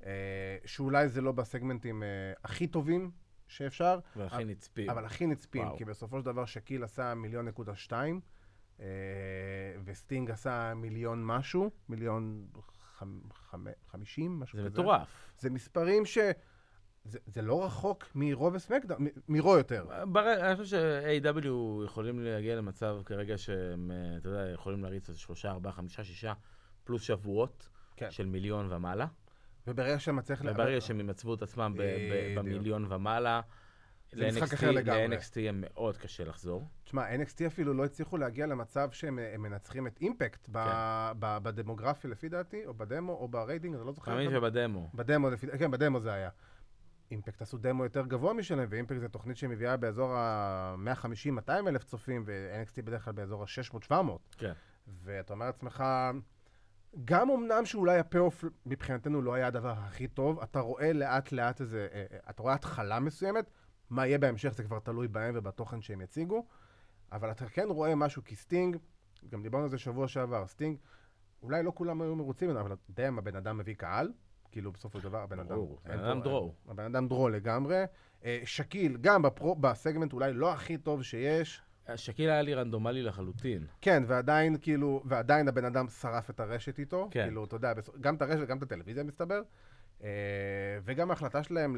[0.04, 2.08] אה, שאולי זה לא בסגמנטים אה,
[2.44, 3.10] הכי טובים
[3.48, 4.90] שאפשר, והכי נצפי.
[4.90, 5.78] אבל הכי נצפים, וואו.
[5.78, 8.20] כי בסופו של דבר שאקיל עשה מיליון נקודה שתיים,
[9.84, 12.46] וסטינג עשה מיליון משהו, מיליון
[13.02, 14.80] חמ- חמ- חמישים, משהו זה כזה.
[14.82, 15.08] מטורף.
[15.38, 16.18] זה מספרים ש...
[17.04, 19.86] זה, זה לא רחוק מרו וסמקדאון, מרו יותר.
[20.12, 20.32] בר...
[20.50, 21.48] אני חושב ש-A.W.
[21.84, 26.32] יכולים להגיע למצב כרגע שהם, אה, אתה יודע, יכולים להריץ איזה שלושה, ארבעה, חמישה, שישה,
[26.84, 28.10] פלוס שבועות כן.
[28.10, 29.06] של מיליון ומעלה.
[29.66, 30.42] וברגע שמצליח...
[30.44, 31.74] וברגע שהם ימצבו את עצמם.
[32.36, 33.40] במיליון ומעלה,
[34.12, 35.08] זה משחק אחר לגמרי.
[35.08, 36.68] ל-NXT יהיה מאוד קשה לחזור.
[36.84, 40.52] תשמע, NXT אפילו לא הצליחו להגיע למצב שהם הם מנצחים את אימפקט כן.
[41.18, 44.10] בדמוגרפי לפי דעתי, או בדמו, או ברייטינג, אני לא זוכר.
[44.10, 44.90] מאמין אחד- שב demo.
[44.94, 46.30] ב demo, לפי, כן, בדמו זה היה.
[47.10, 52.82] אימפקט עשו דמו יותר גבוה משלהם, ואימפקט זו תוכנית שמביאה באזור ה-150-200 אלף צופים, ו-NXT
[52.82, 53.94] בדרך כלל באזור ה-600-700.
[54.38, 54.52] כן.
[55.04, 55.84] ואתה אומר לעצמך,
[57.04, 61.60] גם אמנם שאולי ה payoff מבחינתנו לא היה הדבר הכי טוב, אתה רואה לאט לאט
[61.60, 63.50] איזה, אה, אה, אתה רואה התחלה מסוימת,
[63.92, 66.46] מה יהיה בהמשך זה כבר תלוי בהם ובתוכן שהם יציגו,
[67.12, 68.76] אבל אתה כן רואה משהו כי סטינג,
[69.30, 70.76] גם דיברנו על זה שבוע שעבר, סטינג,
[71.42, 74.12] אולי לא כולם היו מרוצים ממנו, אבל damn, הבן אדם מביא קהל,
[74.50, 75.48] כאילו בסופו של דבר הבן אדם...
[75.48, 76.54] ברור, אין בן אדם פה- draw.
[76.68, 77.84] הבן אדם draw לגמרי.
[78.24, 81.62] אה, שאקיל, גם בפרו, בסגמנט אולי לא הכי טוב שיש,
[81.96, 83.66] שאקיל היה לי רנדומלי לחלוטין.
[83.80, 87.08] כן, ועדיין, כאילו, ועדיין הבן אדם שרף את הרשת איתו.
[87.10, 87.22] כן.
[87.24, 89.42] כאילו, אתה יודע, גם את הרשת, גם את הטלוויזיה, מסתבר.
[90.02, 90.08] אה,
[90.84, 91.76] וגם ההחלטה שלהם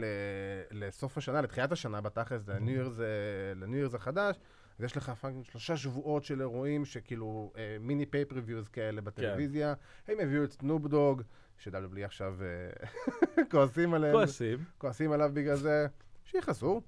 [0.70, 3.02] לסוף השנה, לתחילת השנה, בתכלס, ל New Year's,
[3.56, 4.36] ל New Year's החדש,
[4.78, 9.74] אז יש לך fucking שלושה שבועות של אירועים שכאילו אה, מיני pay-per-views כאלה בטלוויזיה.
[10.08, 11.22] הם הביאו את סנופ דוג,
[11.58, 14.14] ש-WWE עכשיו אה, כועסים עליהם.
[14.14, 15.86] כועסים, כועסים עליו בגלל זה.
[16.24, 16.82] שיכעסו.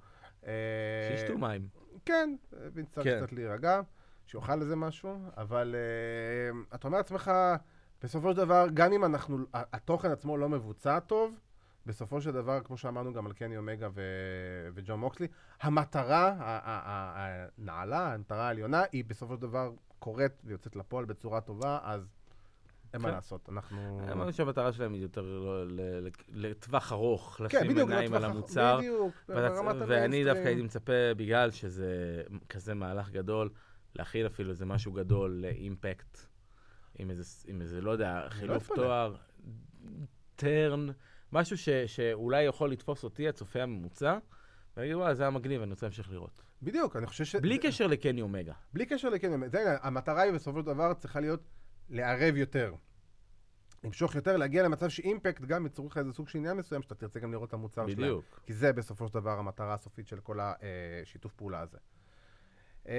[0.47, 0.53] אה,
[1.11, 1.69] שישתו מים.
[2.05, 2.37] כן,
[2.73, 3.17] ויצטרך כן.
[3.21, 3.81] קצת להירגע,
[4.27, 5.75] שיאכל איזה משהו, אבל
[6.75, 7.31] אתה אומר לעצמך,
[8.03, 11.35] בסופו של דבר, גם אם אנחנו, התוכן עצמו לא מבוצע טוב,
[11.87, 15.27] בסופו של דבר, כמו שאמרנו גם על קני אומגה ו- וג'ון מוקסלי,
[15.63, 16.35] המטרה
[17.59, 22.17] הנעלה, המטרה העליונה, היא בסופו של דבר קורית ויוצאת לפועל בצורה טובה, אז
[22.95, 23.15] אין מה כן.
[23.15, 24.01] לעשות, אנחנו...
[24.09, 25.65] אני מאמין שהמטרה שלהם היא יותר לא-
[26.29, 28.77] לטווח ארוך, כן, לשים עיניים על המוצר.
[28.79, 30.25] בדיוק, ואתה- ברמת ואני.
[30.25, 33.51] דווקא הייתי מצפה, בגלל שזה כזה מהלך גדול,
[33.95, 36.19] להכיל אפילו איזה משהו גדול לאימפקט,
[36.99, 38.77] עם איזה, עם איזה, לא יודע, חילוף אתפלא.
[38.77, 39.17] תואר,
[40.37, 40.87] טרן,
[41.33, 44.19] משהו ש, שאולי יכול לתפוס אותי, הצופה הממוצע,
[44.77, 46.43] ולהגיד, וואלה, זה היה מגניב, אני רוצה להמשיך לראות.
[46.63, 47.37] בדיוק, אני חושב ש...
[47.37, 48.55] בלי קשר לקני אומגה.
[48.73, 51.41] בלי קשר זה העניין, המטרה היא בסופו של דבר צריכה להיות
[51.89, 52.75] לערב יותר.
[53.85, 57.21] למשוך יותר, להגיע למצב שאימפקט גם ייצרו לך איזה סוג של עניין מסוים, שאתה תרצה
[57.21, 57.99] גם לראות את המוצר שלהם.
[57.99, 58.41] בדיוק.
[58.47, 61.79] כי זה בסופו של דבר המטרה הסופית של כל השיתוף פעולה הזה.
[62.89, 62.95] אה,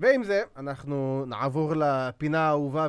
[0.00, 2.88] ועם זה, אנחנו נעבור לפינה האהובה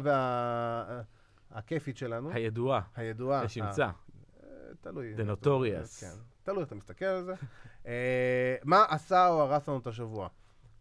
[1.52, 3.44] והכיפית שלנו, הידועה, הידועה.
[3.44, 3.86] לשמצה.
[3.86, 4.50] אה,
[4.82, 5.16] תלוי.
[5.18, 6.00] The Notorious.
[6.02, 6.08] כן,
[6.44, 7.34] תלוי איך אתה מסתכל על זה.
[7.88, 10.28] אה, מה עשה או הרס לנו את השבוע?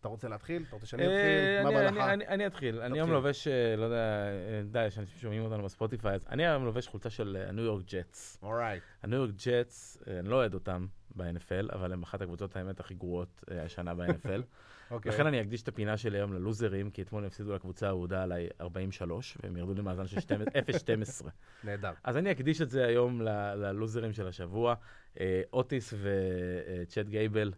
[0.00, 0.64] אתה רוצה להתחיל?
[0.68, 1.62] אתה רוצה שאני אתחיל?
[1.64, 2.04] מה בא אני- לך?
[2.28, 2.80] אני- אתחיל.
[2.80, 3.10] אני היום.
[3.10, 4.24] לובש, לא יודע,
[4.64, 8.38] די, יש אנשים ששומעים אותנו בספוטיפיי, אז אני היום לובש חולצה של הניו יורק ג'טס.
[8.42, 8.82] Alright.
[9.02, 13.44] הניו יורק ג'טס, אני לא אוהד אותם ב-NFL, אבל הם אחת הקבוצות האמת הכי גרועות
[13.64, 14.42] השנה ב-NFL.
[14.90, 15.12] אוקיי.
[15.12, 18.48] לכן אני אקדיש את הפינה שלי היום ללוזרים, כי אתמול הם הפסידו לקבוצה האהודה עליי
[18.60, 21.26] 43, והם ירדו למאזן של 0-12.
[21.64, 21.92] נהדר.
[22.04, 23.22] אז אני אקדיש את זה היום
[23.56, 24.74] ללוזרים של השבוע.
[25.20, 27.52] אה, אוטיס וצ'אד גייבל,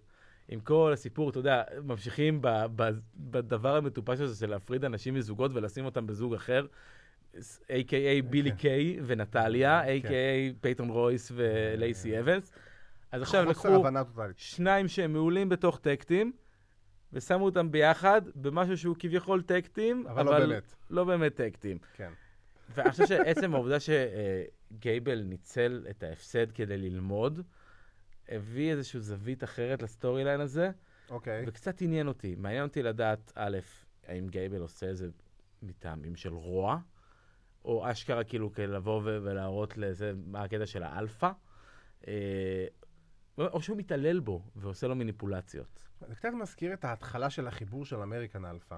[0.48, 5.50] עם כל הסיפור, אתה יודע, ממשיכים ב- ב- בדבר המטופש הזה של להפריד אנשים מזוגות
[5.54, 6.66] ולשים אותם בזוג אחר.
[7.68, 8.22] A.K.A.
[8.30, 10.08] בילי קיי ונטליה, כן.
[10.08, 10.54] A.K.A.
[10.60, 12.52] פייטון רויס ולייסי אבנס.
[13.12, 13.84] אז עכשיו לקחו.
[14.36, 16.32] שניים שהם מעולים בתור tag team,
[17.12, 20.74] ושמו אותם ביחד במשהו שהוא כביכול tag team, אבל לא באמת.
[20.90, 21.78] לא באמת tag team.
[21.92, 22.12] כן.
[22.74, 27.40] ואני חושב שעצם העובדה שגייבל ניצל את ההפסד כדי ללמוד,
[28.28, 30.70] הביא איזושהי זווית אחרת ל storyline הזה,
[31.10, 31.44] אוקיי.
[31.46, 32.34] וקצת עניין אותי.
[32.38, 33.58] מעניין אותי לדעת, א',
[34.06, 35.08] האם גייבל עושה את זה
[35.62, 36.78] מטעמים של רוע,
[37.64, 41.30] או אשכרה כאילו לבוא ולהראות לזה מה הקטע של האלפא,
[42.08, 42.66] אה,
[43.38, 45.88] או שהוא מתעלל בו ועושה לו מניפולציות.
[46.08, 48.76] זה קצת מזכיר את ההתחלה של החיבור של אמריקן אלפא.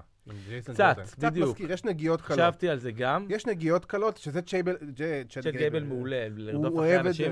[0.61, 0.97] קצת.
[0.97, 1.09] בדיוק.
[1.11, 2.39] קצת מזכיר, יש נגיעות קלות.
[2.39, 3.25] חשבתי על זה גם.
[3.29, 4.77] יש נגיעות קלות, שזה צ'ייבל,
[5.29, 7.31] צ'אד גייבל מעולה, לרדוף אחרי אנשים.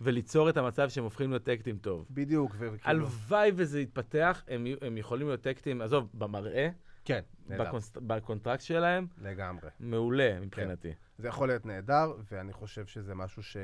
[0.00, 2.06] וליצור את המצב שהם הופכים להיות tag team טוב.
[2.10, 2.56] בדיוק.
[2.84, 6.68] הלוואי וזה יתפתח, הם, יכולים להיות tag team, עזוב, במראה,
[7.04, 9.68] כן, נהדר, בקונטרקט שלהם, לגמרי.
[9.80, 10.92] מעולה מבחינתי.
[11.18, 13.56] זה יכול להיות נהדר, ואני חושב שזה משהו ש...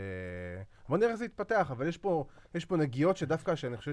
[0.88, 2.24] בוא נראה איך זה יתפתח, אבל יש פה,
[2.54, 3.92] יש פה נגיעות שדווקא, שאני חושב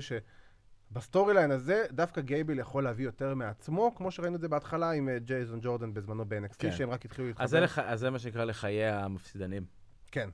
[0.92, 5.10] שב storyline הזה, דווקא גייבל יכול להביא יותר מעצמו, כמו שראינו את זה בהתחלה עם
[5.10, 6.72] אה, ג'ייזון ג'ורדן בזמנו ב-NXT, כן.
[6.72, 7.44] שהם רק התחילו להתחבר.
[7.44, 7.80] אז זה, לח...
[7.80, 9.66] אז זה מה שנקרא לחיי המפסידנים.
[10.12, 10.30] כן.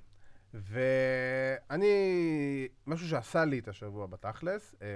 [0.54, 1.88] ואני,
[2.88, 4.88] משהו שעשה לי את השבוע בתכלס, אה,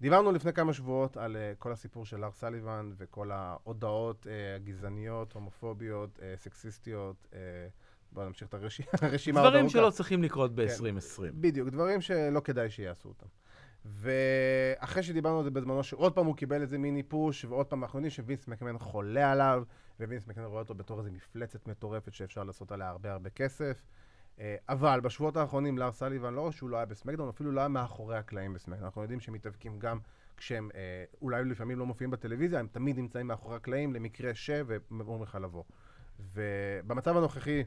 [0.00, 6.20] דיברנו לפני כמה שבועות על אה, כל הסיפור של לארס סאליבן וכל ההודעות הגזעניות, הומופוביות,
[6.36, 7.26] סקסיסטיות.
[8.12, 8.80] בואו נמשיך את הרש...
[9.02, 9.40] הרשימה.
[9.48, 9.68] דברים.
[9.68, 10.66] שלא צריכים לקרות כן.
[10.66, 11.22] ב-2020.
[11.34, 13.26] בדיוק, דברים שלא כדאי שיעשו אותם.
[13.84, 17.98] ואחרי שדיברנו על זה בזמנו, שעוד פעם הוא קיבל איזה מיני פוש, ועוד פעם אנחנו
[17.98, 19.62] יודעים שווינס מקמן חולה עליו,
[20.00, 23.82] ווינס מקמן רואה אותו בתור איזה מפלצת מטורפת שאפשר לעשות עליה הרבה הרבה כסף.
[24.40, 28.16] אה, אבל בשבועות האחרונים לאר סליבן, לא שהוא לא היה בסמקדאון, אפילו לא היה מאחורי
[28.16, 28.84] הקלעים בסמקדאון.
[28.84, 29.98] אנחנו יודעים שהם מתאבקים גם
[30.36, 34.50] כשהם אה, אולי לפעמים לא מופיעים בטלוויזיה, הם תמיד נמצאים מאחורי הקלעים למקרה ש...
[34.66, 35.64] ואומרים לך לבוא.
[36.34, 37.64] ובמצב הנוכחי,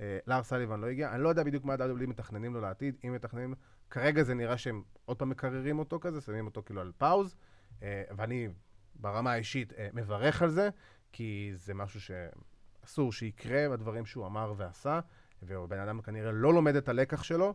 [0.00, 1.14] אה, לאר סליבן לא הגיע.
[1.14, 3.54] אני לא יודע בדיוק מה ה-WWE מתכננים לו לעתיד, אם מתכננים.
[3.90, 7.36] כרגע זה נראה שהם עוד פעם מקררים אותו כזה, שמים אותו כאילו על פאוז,
[7.82, 8.48] אה, ואני
[8.94, 10.68] ברמה האישית אה, מברך על זה,
[11.12, 15.00] כי זה משהו שאסור שיקרה בדברים שהוא אמר ועשה,
[15.42, 17.54] והבן אדם כנראה לא לומד את הלקח שלו,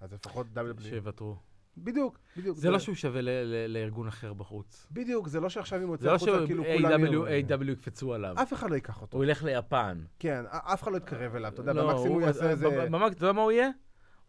[0.00, 0.82] אז לפחות WWE...
[0.82, 1.36] שיוותרו.
[1.76, 2.56] בדיוק, בדיוק.
[2.56, 4.86] זה לא שהוא שווה ל- ל- לארגון אחר בחוץ.
[4.90, 7.04] בדיוק, זה לא שעכשיו אם הוא זה יוצא לא החוצה, כאילו כולם...
[7.04, 8.34] יראו- ש-AW יקפצו עליו.
[8.42, 9.16] אף אחד לא ייקח אותו.
[9.16, 10.04] הוא ילך ליפן.
[10.18, 12.66] כן, אף אחד לא יתקרב אליו, אתה יודע, לא, במקסימום הוא יעשה איזה...
[12.68, 13.68] אתה יודע מה הוא יהיה?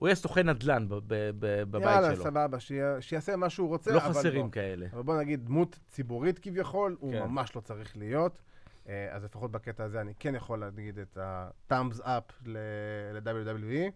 [0.01, 2.23] הוא יהיה סוכן נדל"ן בבית יאללה, שלו.
[2.23, 4.49] סבבה, שיה- שיעשה מה שהוא רוצה, לא חסרים.
[4.49, 4.87] כאלה.
[4.93, 7.23] אבל בוא נגיד, דמות ציבורית כביכול, הוא כן.
[7.23, 8.41] ממש לא צריך להיות.
[8.89, 13.91] אה, אז לפחות בקטע הזה אני כן יכול להגיד את ה-thumbs up ל-WWE.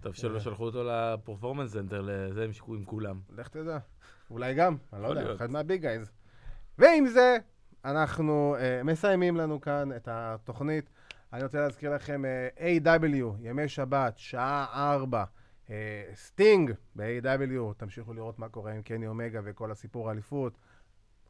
[0.00, 3.20] טוב שלא שלחו אותו ל Performance Center, לזה הם שיקו עם כולם.
[3.36, 3.78] לך תדע.
[4.30, 5.34] אולי גם, אני לא יודע.
[5.34, 6.10] אחד מה big guys.
[6.78, 7.36] ועם זה,
[7.84, 10.90] אנחנו אה, מסיימים לנו כאן את התוכנית.
[11.32, 15.24] אני רוצה להזכיר לכם, אה, AEW, ימי שבת, שעה 4,
[15.66, 15.70] אה,
[16.14, 20.58] סטינג ב-AEW, תמשיכו לראות מה קורה עם קני אומגה וכל הסיפור האליפות.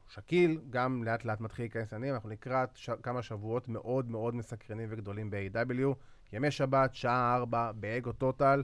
[0.08, 2.90] שקיל, גם לאט לאט מתחיל להיכנס לעניינים, אנחנו לקראת ש...
[3.02, 5.94] כמה שבועות מאוד מאוד מסקרנים וגדולים ב-AEW.
[6.32, 8.62] ימי שבת, שעה 4, באגו טוטל.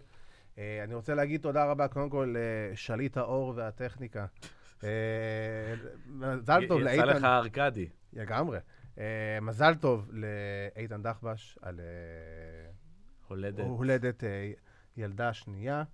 [0.58, 4.26] אה, אני רוצה להגיד תודה רבה קודם כל לשליט האור והטכניקה.
[4.84, 4.88] אה,
[6.06, 7.08] מזל טוב לאיתן...
[7.08, 7.88] יצא לך ארכדי.
[8.12, 8.58] לגמרי.
[8.98, 11.80] אה, מזל טוב לאיתן דחבש על
[13.28, 13.64] הולדת.
[13.64, 14.24] הולדת
[14.96, 15.84] ילדה שנייה.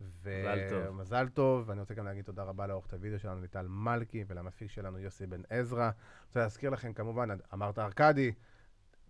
[0.00, 0.88] מזל טוב.
[0.88, 4.98] ומזל טוב, ואני רוצה גם להגיד תודה רבה לעורכת הוידאו שלנו, ליטל מלכי, ולמפיק שלנו,
[4.98, 5.90] יוסי בן עזרא.
[6.26, 8.32] רוצה להזכיר לכם, כמובן, אמרת ארכדי,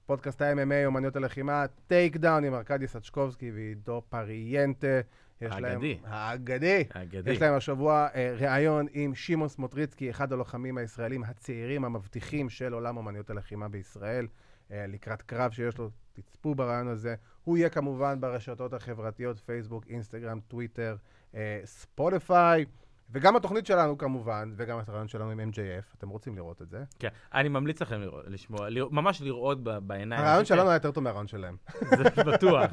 [0.07, 5.01] פודקאסט ה-MMA, אומניות הלחימה, Takedown עם ארכדי סצ'קובסקי ועידו פריאנטה.
[5.41, 5.99] האגדי.
[6.05, 6.85] האגדי.
[6.95, 7.30] האגדי.
[7.30, 12.97] יש להם השבוע אה, ראיון עם שמעון סמוטריצקי, אחד הלוחמים הישראלים הצעירים המבטיחים של עולם
[12.97, 14.26] אומניות הלחימה בישראל,
[14.70, 17.14] אה, לקראת קרב שיש לו, תצפו בראיון הזה.
[17.45, 20.97] הוא יהיה כמובן ברשתות החברתיות, פייסבוק, אינסטגרם, טוויטר,
[21.35, 22.64] אה, ספוטיפיי.
[23.11, 26.85] וגם התוכנית שלנו כמובן, וגם הריאיון שלנו עם MJF, אתם רוצים לראות את זה.
[26.99, 30.23] כן, אני ממליץ לכם לראות, לשמוע, לראות, ממש לראות ב- בעיניים.
[30.23, 31.57] הריאיון שלנו היה יותר טוב מהריאיון שלהם.
[31.81, 32.71] זה בטוח.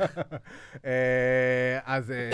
[0.86, 2.32] אה, אז אה,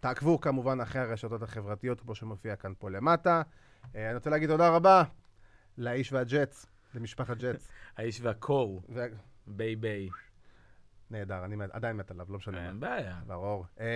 [0.00, 3.42] תעקבו כמובן אחרי הרשתות החברתיות, כמו שמופיע כאן פה למטה.
[3.96, 5.02] אה, אני רוצה להגיד תודה רבה
[5.78, 7.68] לאיש והג'טס, למשפחת ג'טס.
[7.96, 8.82] האיש והקור,
[9.46, 10.08] ביי ביי.
[11.10, 12.66] נהדר, אני עדיין מת עליו, לא משנה.
[12.68, 13.16] אין בעיה.
[13.26, 13.66] ברור.
[13.80, 13.86] אה,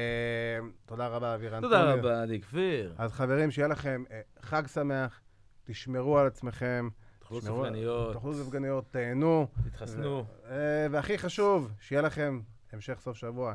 [0.86, 1.92] תודה רבה, אבירן תודה.
[1.92, 2.94] רבה, עדי כפיר.
[2.98, 5.20] אז חברים, שיהיה לכם אה, חג שמח,
[5.64, 6.88] תשמרו על עצמכם.
[7.18, 9.46] תאכלו סופגניות, תאכלו סופגניות, תהנו.
[9.70, 10.24] תתחסנו.
[10.50, 12.40] אה, והכי חשוב, שיהיה לכם
[12.72, 13.54] המשך סוף שבוע.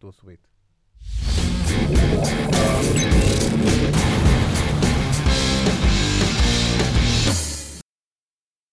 [0.00, 0.48] too sweet.